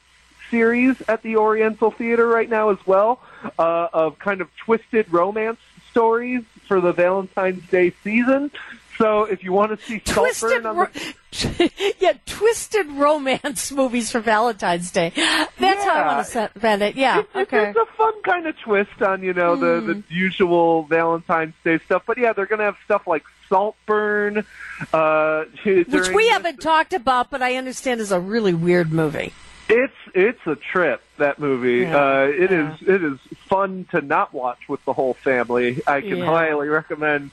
series 0.49 1.01
at 1.07 1.21
the 1.23 1.37
Oriental 1.37 1.91
Theater 1.91 2.27
right 2.27 2.49
now 2.49 2.69
as 2.69 2.77
well, 2.85 3.19
uh, 3.59 3.87
of 3.93 4.19
kind 4.19 4.41
of 4.41 4.49
twisted 4.57 5.11
romance 5.11 5.59
stories 5.91 6.43
for 6.67 6.81
the 6.81 6.91
Valentine's 6.91 7.67
Day 7.69 7.93
season. 8.03 8.51
So 8.97 9.23
if 9.23 9.43
you 9.43 9.51
want 9.51 9.77
to 9.77 9.85
see 9.85 9.99
Twisted, 9.99 10.63
Saltburn 10.63 10.65
on 10.65 10.77
ro- 10.77 10.87
the 11.31 11.95
yeah, 11.99 12.13
twisted 12.25 12.87
romance 12.87 13.69
movies 13.71 14.09
for 14.09 14.21
Valentine's 14.21 14.89
Day. 14.91 15.11
That's 15.15 15.83
how 15.83 15.93
I 15.95 16.07
want 16.15 16.25
to 16.27 16.31
set 16.31 16.81
it. 16.81 16.95
Yeah, 16.95 17.19
it's- 17.19 17.35
okay. 17.35 17.69
it's 17.71 17.77
a 17.77 17.85
fun 17.97 18.13
kind 18.23 18.47
of 18.47 18.57
twist 18.59 19.01
on 19.01 19.21
you 19.21 19.33
know 19.33 19.57
the 19.57 19.81
the 19.81 20.03
usual 20.07 20.83
Valentine's 20.83 21.55
Day 21.65 21.77
stuff, 21.79 22.03
but 22.07 22.17
yeah, 22.17 22.31
they're 22.31 22.45
gonna 22.45 22.63
have 22.63 22.77
stuff 22.85 23.05
like 23.05 23.23
Saltburn, 23.49 24.45
uh, 24.93 25.43
Which 25.65 25.87
we 25.87 26.23
this- 26.23 26.29
haven't 26.31 26.61
talked 26.61 26.93
about, 26.93 27.29
but 27.29 27.41
I 27.41 27.55
understand 27.55 27.99
is 27.99 28.13
a 28.13 28.19
really 28.19 28.53
weird 28.53 28.93
movie. 28.93 29.33
It's 29.67 29.93
it's 30.13 30.45
a 30.45 30.55
trip 30.55 31.01
that 31.17 31.39
movie. 31.39 31.79
Yeah, 31.87 31.97
uh, 31.97 32.23
it 32.27 32.51
is 32.51 32.81
yeah. 32.81 32.95
it 32.95 33.03
is 33.03 33.19
fun 33.47 33.85
to 33.91 34.01
not 34.01 34.33
watch 34.33 34.69
with 34.69 34.83
the 34.85 34.93
whole 34.93 35.15
family. 35.15 35.81
I 35.87 36.01
can 36.01 36.17
Yeah. 36.17 36.25
highly 36.25 36.67
recommend 36.69 37.31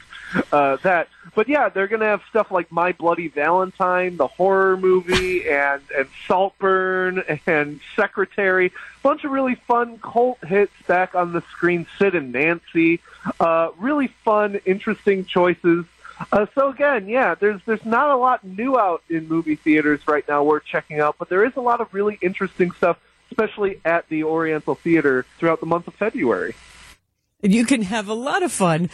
uh, 0.51 0.77
that. 0.77 1.09
But 1.35 1.47
yeah, 1.49 1.69
they're 1.69 1.89
gonna 1.89 2.07
have 2.07 2.23
stuff 2.31 2.51
like 2.51 2.73
My 2.73 2.93
Bloody 2.93 3.29
Valentine, 3.29 4.17
the 4.17 4.29
horror 4.29 4.79
movie, 4.79 5.47
and 5.51 5.83
and 5.95 6.09
Saltburn 6.27 7.23
and 7.47 7.81
Secretary. 7.97 8.67
a 8.67 8.73
bunch 9.03 9.25
of 9.25 9.31
really 9.31 9.57
fun 9.57 9.99
cult 9.99 10.43
hits 10.45 10.73
back 10.87 11.15
on 11.15 11.35
the 11.35 11.43
screen. 11.53 11.87
Sid 11.99 12.15
and 12.15 12.33
Nancy. 12.33 13.01
Uh, 13.41 13.71
really 13.79 14.09
fun, 14.25 14.59
interesting 14.65 15.25
choices. 15.27 15.85
Uh, 16.31 16.47
so 16.55 16.71
again, 16.71 17.09
yeah, 17.09 17.35
there's 17.35 17.61
there's 17.67 17.85
not 17.85 18.11
a 18.11 18.17
lot 18.17 18.45
new 18.45 18.79
out 18.79 19.03
in 19.09 19.29
movie 19.29 19.57
theaters 19.57 20.01
right 20.07 20.27
now 20.29 20.45
worth 20.45 20.65
checking 20.65 21.01
out, 21.01 21.17
but 21.19 21.29
there 21.29 21.45
is 21.45 21.53
a 21.57 21.61
lot 21.61 21.81
of 21.81 21.93
really 21.93 22.19
interesting 22.21 22.71
stuff, 22.73 22.99
especially 23.31 23.81
at 23.85 24.09
the 24.09 24.25
Oriental 24.25 24.75
Theater 24.75 25.25
throughout 25.39 25.61
the 25.61 25.67
month 25.67 25.89
of 25.89 25.95
February. 25.95 26.55
And 27.43 27.53
you 27.53 27.65
can 27.65 27.83
have 27.83 28.09
a 28.09 28.15
lot 28.15 28.43
of 28.43 28.53
fun 28.53 28.91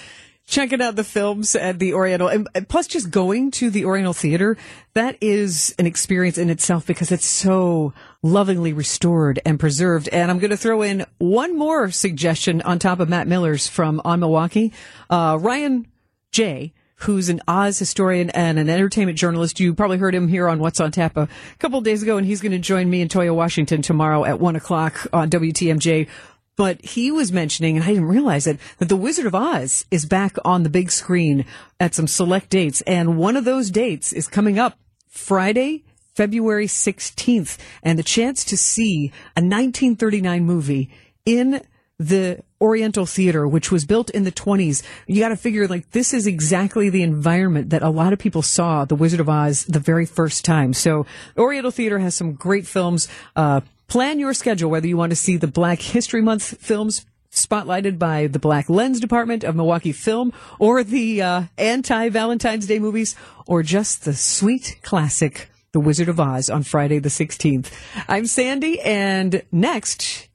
checking 0.46 0.80
out 0.80 0.96
the 0.96 1.04
films 1.04 1.54
at 1.54 1.78
the 1.78 1.92
Oriental. 1.92 2.28
And 2.28 2.48
plus, 2.68 2.86
just 2.86 3.10
going 3.10 3.50
to 3.52 3.70
the 3.70 3.84
Oriental 3.84 4.14
Theater, 4.14 4.56
that 4.94 5.16
is 5.20 5.74
an 5.78 5.86
experience 5.86 6.38
in 6.38 6.48
itself 6.48 6.86
because 6.86 7.12
it's 7.12 7.26
so 7.26 7.92
lovingly 8.22 8.72
restored 8.72 9.38
and 9.44 9.60
preserved. 9.60 10.08
And 10.08 10.30
I'm 10.30 10.38
going 10.38 10.50
to 10.50 10.56
throw 10.56 10.82
in 10.82 11.04
one 11.18 11.56
more 11.56 11.90
suggestion 11.90 12.62
on 12.62 12.78
top 12.78 12.98
of 12.98 13.08
Matt 13.08 13.28
Miller's 13.28 13.68
from 13.68 14.00
On 14.04 14.20
Milwaukee. 14.20 14.72
Uh, 15.10 15.36
Ryan 15.38 15.86
Jay 16.32 16.72
who's 16.98 17.28
an 17.28 17.40
Oz 17.46 17.78
historian 17.78 18.30
and 18.30 18.58
an 18.58 18.68
entertainment 18.68 19.18
journalist. 19.18 19.60
You 19.60 19.74
probably 19.74 19.98
heard 19.98 20.14
him 20.14 20.28
here 20.28 20.48
on 20.48 20.58
What's 20.58 20.80
on 20.80 20.90
Tap 20.90 21.16
a 21.16 21.28
couple 21.58 21.80
days 21.80 22.02
ago, 22.02 22.16
and 22.16 22.26
he's 22.26 22.40
going 22.40 22.52
to 22.52 22.58
join 22.58 22.90
me 22.90 23.00
in 23.00 23.08
Toya, 23.08 23.34
Washington 23.34 23.82
tomorrow 23.82 24.24
at 24.24 24.40
one 24.40 24.56
o'clock 24.56 25.06
on 25.12 25.30
WTMJ. 25.30 26.08
But 26.56 26.84
he 26.84 27.12
was 27.12 27.30
mentioning, 27.30 27.76
and 27.76 27.84
I 27.84 27.88
didn't 27.88 28.08
realize 28.08 28.48
it, 28.48 28.58
that 28.78 28.88
The 28.88 28.96
Wizard 28.96 29.26
of 29.26 29.34
Oz 29.34 29.84
is 29.92 30.06
back 30.06 30.36
on 30.44 30.64
the 30.64 30.68
big 30.68 30.90
screen 30.90 31.44
at 31.78 31.94
some 31.94 32.08
select 32.08 32.50
dates. 32.50 32.80
And 32.80 33.16
one 33.16 33.36
of 33.36 33.44
those 33.44 33.70
dates 33.70 34.12
is 34.12 34.26
coming 34.26 34.58
up 34.58 34.76
Friday, 35.06 35.84
February 36.16 36.66
16th. 36.66 37.58
And 37.84 37.96
the 37.96 38.02
chance 38.02 38.42
to 38.46 38.56
see 38.56 39.12
a 39.36 39.40
1939 39.40 40.44
movie 40.44 40.90
in 41.24 41.62
the 42.00 42.42
Oriental 42.60 43.06
Theater, 43.06 43.46
which 43.46 43.70
was 43.70 43.84
built 43.84 44.10
in 44.10 44.24
the 44.24 44.32
20s, 44.32 44.82
you 45.06 45.20
got 45.20 45.28
to 45.28 45.36
figure 45.36 45.68
like 45.68 45.90
this 45.92 46.12
is 46.12 46.26
exactly 46.26 46.90
the 46.90 47.02
environment 47.02 47.70
that 47.70 47.82
a 47.82 47.90
lot 47.90 48.12
of 48.12 48.18
people 48.18 48.42
saw 48.42 48.84
The 48.84 48.96
Wizard 48.96 49.20
of 49.20 49.28
Oz 49.28 49.64
the 49.66 49.78
very 49.78 50.06
first 50.06 50.44
time. 50.44 50.72
So 50.72 51.06
Oriental 51.36 51.70
Theater 51.70 51.98
has 52.00 52.14
some 52.14 52.32
great 52.32 52.66
films. 52.66 53.08
Uh, 53.36 53.60
plan 53.86 54.18
your 54.18 54.34
schedule 54.34 54.70
whether 54.70 54.86
you 54.86 54.96
want 54.96 55.10
to 55.10 55.16
see 55.16 55.36
the 55.36 55.46
Black 55.46 55.80
History 55.80 56.20
Month 56.20 56.58
films 56.60 57.06
spotlighted 57.30 57.98
by 57.98 58.26
the 58.26 58.38
Black 58.38 58.68
Lens 58.68 59.00
Department 59.00 59.44
of 59.44 59.54
Milwaukee 59.54 59.92
Film 59.92 60.32
or 60.58 60.82
the 60.82 61.22
uh, 61.22 61.42
anti 61.56 62.08
Valentine's 62.08 62.66
Day 62.66 62.78
movies 62.78 63.14
or 63.46 63.62
just 63.62 64.04
the 64.04 64.14
sweet 64.14 64.78
classic 64.82 65.48
The 65.72 65.80
Wizard 65.80 66.08
of 66.08 66.18
Oz 66.18 66.50
on 66.50 66.62
Friday 66.62 66.98
the 66.98 67.08
16th. 67.08 67.70
I'm 68.08 68.26
Sandy 68.26 68.80
and 68.80 69.42
next 69.52 70.27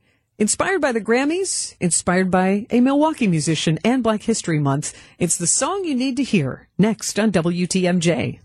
Inspired 0.43 0.81
by 0.81 0.91
the 0.91 0.99
Grammys, 0.99 1.73
inspired 1.79 2.29
by 2.29 2.67
a 2.69 2.81
Milwaukee 2.81 3.27
musician 3.27 3.79
and 3.85 4.03
Black 4.03 4.23
History 4.23 4.59
Month, 4.59 4.93
it's 5.17 5.37
the 5.37 5.47
song 5.47 5.85
you 5.85 5.95
need 5.95 6.17
to 6.17 6.23
hear 6.23 6.67
next 6.77 7.17
on 7.17 7.31
WTMJ. 7.31 8.41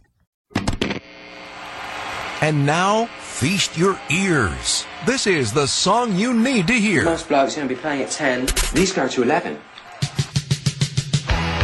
And 2.41 2.65
now, 2.65 3.07
feast 3.07 3.77
your 3.77 3.99
ears. 4.11 4.87
This 5.07 5.27
is 5.27 5.53
the 5.53 5.67
song 5.67 6.15
you 6.15 6.33
need 6.33 6.69
to 6.69 6.75
hear. 6.75 7.03
Most 7.03 7.27
blokes 7.27 7.55
are 7.55 7.63
going 7.63 7.69
to 7.69 7.75
be 7.75 7.81
playing 7.81 8.03
at 8.03 8.13
10. 8.13 8.47
These 8.75 8.93
go 8.93 9.09
to 9.09 9.23
11. 9.25 9.59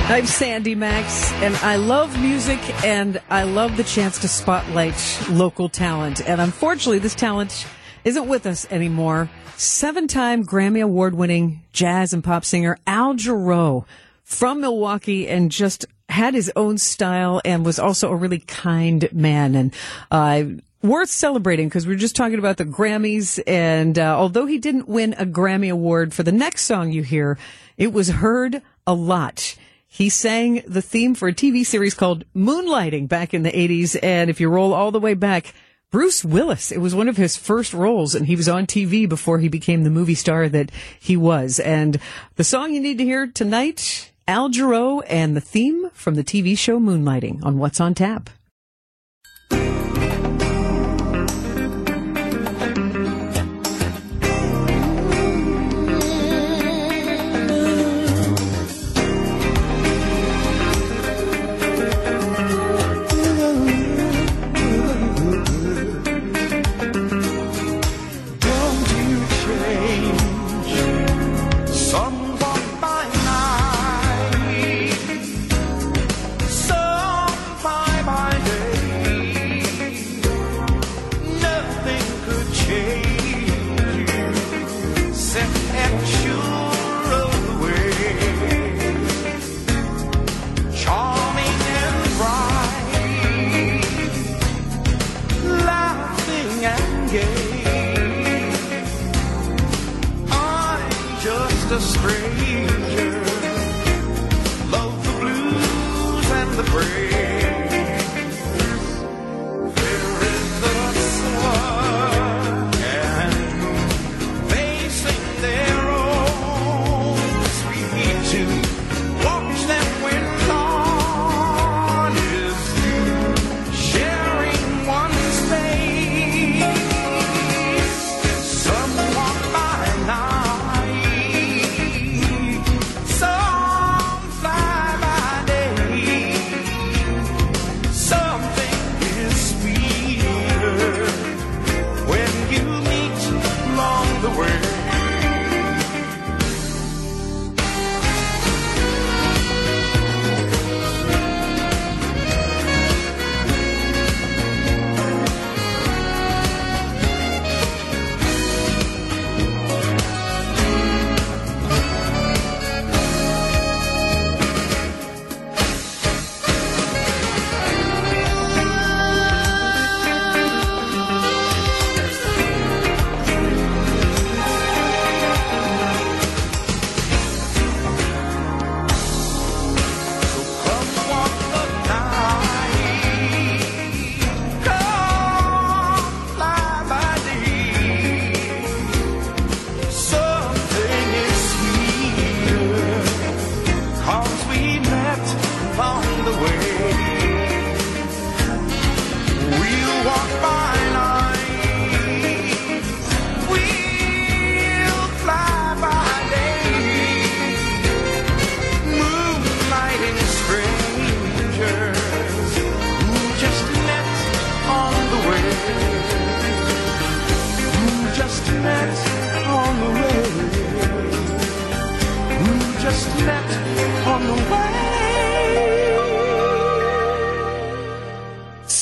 I'm 0.09 0.27
Sandy 0.27 0.75
Maxx, 0.75 1.31
and 1.35 1.55
I 1.59 1.77
love 1.77 2.20
music, 2.20 2.59
and 2.85 3.23
I 3.31 3.44
love 3.44 3.77
the 3.77 3.85
chance 3.85 4.18
to 4.18 4.27
spotlight 4.27 4.97
local 5.31 5.68
talent. 5.68 6.29
And 6.29 6.40
unfortunately, 6.40 6.99
this 6.99 7.14
talent 7.14 7.68
isn't 8.03 8.27
with 8.27 8.47
us 8.47 8.66
anymore. 8.73 9.31
Seven 9.57 10.09
time 10.09 10.45
Grammy 10.45 10.83
Award 10.83 11.14
winning 11.14 11.62
jazz 11.73 12.12
and 12.12 12.25
pop 12.25 12.45
singer 12.45 12.77
Al 12.88 13.14
Jarreau 13.14 13.85
from 14.25 14.61
Milwaukee 14.61 15.29
and 15.29 15.51
just 15.51 15.87
had 16.09 16.35
his 16.35 16.51
own 16.57 16.77
style 16.77 17.40
and 17.45 17.64
was 17.64 17.79
also 17.79 18.11
a 18.11 18.17
really 18.17 18.40
kind 18.40 19.09
man. 19.12 19.55
And, 19.55 19.75
uh, 20.11 20.43
worth 20.83 21.09
celebrating 21.09 21.69
because 21.69 21.87
we 21.87 21.95
are 21.95 21.99
just 21.99 22.17
talking 22.17 22.38
about 22.38 22.57
the 22.57 22.64
Grammys. 22.64 23.40
And, 23.47 23.97
uh, 23.97 24.19
although 24.19 24.47
he 24.47 24.59
didn't 24.59 24.88
win 24.88 25.14
a 25.14 25.25
Grammy 25.25 25.71
Award 25.71 26.12
for 26.12 26.25
the 26.25 26.33
next 26.33 26.62
song 26.62 26.90
you 26.90 27.03
hear, 27.03 27.38
it 27.77 27.93
was 27.93 28.09
heard 28.09 28.61
a 28.88 28.95
lot. 28.95 29.57
He 29.87 30.09
sang 30.09 30.62
the 30.67 30.83
theme 30.83 31.14
for 31.14 31.29
a 31.29 31.33
TV 31.33 31.64
series 31.64 31.95
called 31.95 32.25
Moonlighting 32.35 33.09
back 33.09 33.33
in 33.33 33.45
the 33.45 33.53
80s. 33.53 33.97
And 34.03 34.29
if 34.29 34.40
you 34.40 34.49
roll 34.49 34.75
all 34.75 34.90
the 34.90 34.99
way 34.99 35.14
back, 35.14 35.55
Bruce 35.94 36.24
Willis, 36.24 36.72
it 36.72 36.78
was 36.78 36.92
one 36.92 37.09
of 37.09 37.16
his 37.16 37.37
first 37.37 37.72
roles 37.72 38.16
and 38.16 38.26
he 38.26 38.35
was 38.35 38.48
on 38.48 38.66
TV 38.66 39.09
before 39.09 39.38
he 39.38 39.46
became 39.46 39.85
the 39.85 39.90
movie 39.90 40.16
star 40.16 40.48
that 40.48 40.72
he 40.98 41.16
was. 41.16 41.61
And 41.61 42.00
the 42.35 42.42
song 42.42 42.74
you 42.74 42.80
need 42.80 42.98
to 42.98 43.04
hear 43.04 43.28
tonight, 43.28 44.11
Al 44.26 44.50
Jarreau 44.50 45.04
and 45.07 45.37
the 45.37 45.40
theme 45.40 45.90
from 45.92 46.16
the 46.16 46.24
TV 46.24 46.59
show 46.59 46.80
Moonlighting 46.80 47.44
on 47.44 47.59
What's 47.59 47.80
on 47.80 47.94
Tap. 47.94 48.28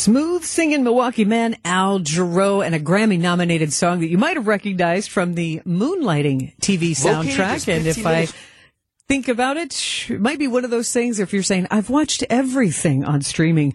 Smooth 0.02 0.42
singing 0.42 0.82
Milwaukee 0.82 1.24
man 1.24 1.54
Al 1.64 2.00
Jarreau 2.00 2.66
and 2.66 2.74
a 2.74 2.80
Grammy 2.80 3.20
nominated 3.20 3.72
song 3.72 4.00
that 4.00 4.08
you 4.08 4.18
might 4.18 4.36
have 4.36 4.48
recognized 4.48 5.12
from 5.12 5.34
the 5.34 5.60
Moonlighting 5.64 6.56
TV 6.56 6.90
soundtrack. 6.90 7.72
and 7.72 7.86
if 7.86 8.04
I 8.04 8.26
think 9.08 9.28
about 9.28 9.58
it, 9.58 10.10
it 10.10 10.20
might 10.20 10.40
be 10.40 10.48
one 10.48 10.64
of 10.64 10.72
those 10.72 10.92
things 10.92 11.20
if 11.20 11.32
you're 11.32 11.44
saying, 11.44 11.68
I've 11.70 11.88
watched 11.88 12.24
everything 12.28 13.04
on 13.04 13.22
streaming. 13.22 13.74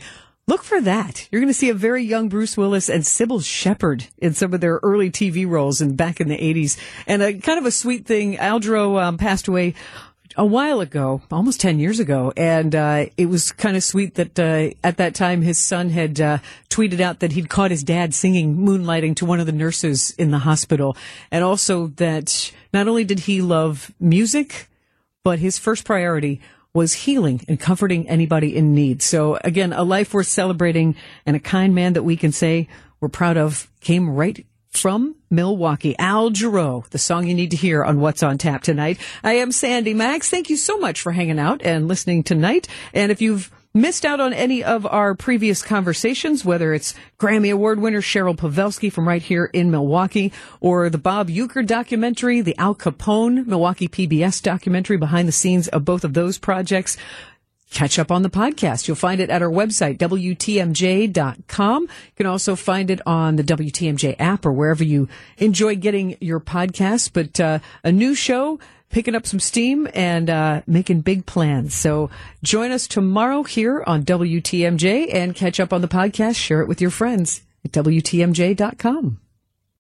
Look 0.50 0.64
for 0.64 0.82
that. 0.82 1.30
You're 1.32 1.40
going 1.40 1.52
to 1.52 1.58
see 1.58 1.70
a 1.70 1.74
very 1.74 2.04
young 2.04 2.28
Bruce 2.28 2.58
Willis 2.58 2.90
and 2.90 3.04
Cybill 3.04 3.42
Shepherd 3.42 4.08
in 4.18 4.34
some 4.34 4.54
of 4.54 4.60
their 4.60 4.82
early 4.84 5.10
TV 5.10 5.48
roles 5.48 5.80
and 5.80 5.96
back 5.96 6.20
in 6.20 6.28
the 6.28 6.38
80s. 6.38 6.78
And 7.06 7.22
a 7.22 7.36
kind 7.36 7.58
of 7.58 7.66
a 7.66 7.72
sweet 7.72 8.06
thing, 8.06 8.38
Al 8.38 8.60
Jarreau 8.60 9.02
um, 9.02 9.18
passed 9.18 9.48
away 9.48 9.76
a 10.38 10.46
while 10.46 10.80
ago, 10.80 11.22
almost 11.32 11.60
10 11.60 11.80
years 11.80 12.00
ago. 12.00 12.32
And 12.38 12.76
uh, 12.76 13.08
it 13.18 13.26
was 13.26 13.52
kind 13.52 13.76
of 13.76 13.84
sweet 13.84 14.16
that 14.16 14.40
uh, 14.40 14.76
at 14.84 14.98
that 14.98 15.16
time 15.16 15.42
his 15.42 15.58
son 15.58 15.90
had 15.90 16.22
uh, 16.22 16.38
tweeted 16.70 17.00
out 17.00 17.20
that 17.20 17.32
he'd 17.32 17.50
caught 17.50 17.72
his 17.72 17.84
dad 17.84 18.14
singing 18.14 18.58
Moonlighting 18.58 19.16
to 19.18 19.26
one 19.26 19.40
of 19.40 19.48
the 19.48 19.52
nurses 19.52 20.12
in 20.12 20.30
the 20.32 20.40
hospital. 20.40 20.96
And 21.32 21.44
also 21.44 21.88
that 21.98 22.52
not 22.72 22.88
only 22.88 23.04
did 23.04 23.22
he 23.22 23.42
love 23.42 23.92
music, 24.00 24.68
but 25.24 25.40
his 25.40 25.58
first 25.58 25.84
priority 25.84 26.40
was 26.72 26.94
healing 26.94 27.44
and 27.48 27.60
comforting 27.60 28.08
anybody 28.08 28.56
in 28.56 28.76
need. 28.76 29.02
So 29.02 29.40
again, 29.44 29.74
a 29.74 29.84
life 29.84 30.14
worth 30.14 30.28
celebrating 30.28 30.96
and 31.26 31.36
a 31.36 31.40
kind 31.40 31.74
man 31.74 31.94
that 31.94 32.04
we 32.04 32.16
can 32.16 32.32
say 32.32 32.68
we're 33.00 33.10
proud 33.10 33.38
of 33.38 33.70
came 33.82 34.10
right 34.10 34.46
from 34.70 35.16
Milwaukee. 35.30 35.96
Al 35.98 36.32
Jarreau, 36.32 36.88
the 36.90 36.98
song 36.98 37.28
you 37.28 37.34
need 37.34 37.52
to 37.52 37.58
hear 37.58 37.84
on 37.84 38.00
What's 38.00 38.24
on 38.24 38.38
Tap 38.38 38.62
tonight. 38.62 39.00
I 39.24 39.34
am 39.34 39.52
Sandy 39.52 39.94
Maxx. 39.94 40.30
Thank 40.30 40.50
you 40.50 40.58
so 40.58 40.78
much 40.78 41.02
for 41.02 41.12
hanging 41.12 41.40
out 41.40 41.62
and 41.64 41.88
listening 41.88 42.24
tonight. 42.24 42.68
And 42.94 43.12
if 43.12 43.22
you've 43.22 43.52
missed 43.74 44.06
out 44.06 44.20
on 44.20 44.34
any 44.34 44.64
of 44.64 44.86
our 44.86 45.14
previous 45.14 45.62
conversations, 45.62 46.44
whether 46.44 46.74
it's 46.74 46.94
Grammy 47.20 47.54
Award 47.54 47.80
winner 47.80 48.02
Cheryl 48.02 48.36
Pawelski 48.36 48.92
from 48.92 49.08
right 49.08 49.22
here 49.22 49.46
in 49.46 49.72
Milwaukee, 49.72 50.34
or 50.60 50.90
the 50.90 50.98
Bob 50.98 51.30
Uecker 51.30 51.66
documentary, 51.66 52.42
the 52.42 52.58
Al 52.58 52.76
Capone 52.76 53.46
Milwaukee 53.46 53.88
PBS 53.88 54.42
documentary 54.42 54.98
behind 54.98 55.28
the 55.28 55.34
scenes 55.34 55.68
of 55.68 55.86
both 55.86 56.04
of 56.04 56.14
those 56.14 56.38
projects, 56.38 56.98
catch 57.72 58.00
up 58.00 58.12
on 58.12 58.22
the 58.22 58.30
podcast. 58.30 58.88
You'll 58.88 58.96
find 58.96 59.20
it 59.20 59.30
at 59.30 59.42
our 59.42 59.50
website, 59.50 59.98
WTMJ.com. 59.98 61.84
You 61.84 61.90
can 62.16 62.26
also 62.26 62.56
find 62.56 62.90
it 62.90 63.02
on 63.06 63.36
the 63.36 63.44
WTMJ 63.44 64.16
app 64.20 64.46
or 64.46 64.52
wherever 64.52 64.84
you 64.84 65.08
enjoy 65.38 65.76
getting 65.76 66.18
your 66.20 66.40
podcasts. 66.40 67.12
But 67.12 67.40
uh, 67.40 67.60
a 67.84 67.92
new 67.92 68.16
show 68.16 68.60
picking 68.90 69.16
up 69.16 69.26
some 69.28 69.40
steam 69.40 69.88
and 69.94 70.30
uh, 70.30 70.62
making 70.66 71.02
big 71.02 71.26
plans. 71.26 71.76
So 71.76 72.10
join 72.44 72.72
us 72.72 72.88
tomorrow 72.88 73.44
here 73.44 73.84
on 73.86 74.04
WTMJ 74.04 75.14
and 75.14 75.36
catch 75.36 75.60
up 75.60 75.74
on 75.74 75.82
the 75.82 75.88
podcast. 75.88 76.36
Share 76.36 76.62
it 76.62 76.68
with 76.68 76.82
your 76.82 76.92
friends 76.92 77.42
at 77.66 77.72
WTMJ.com. 77.72 79.20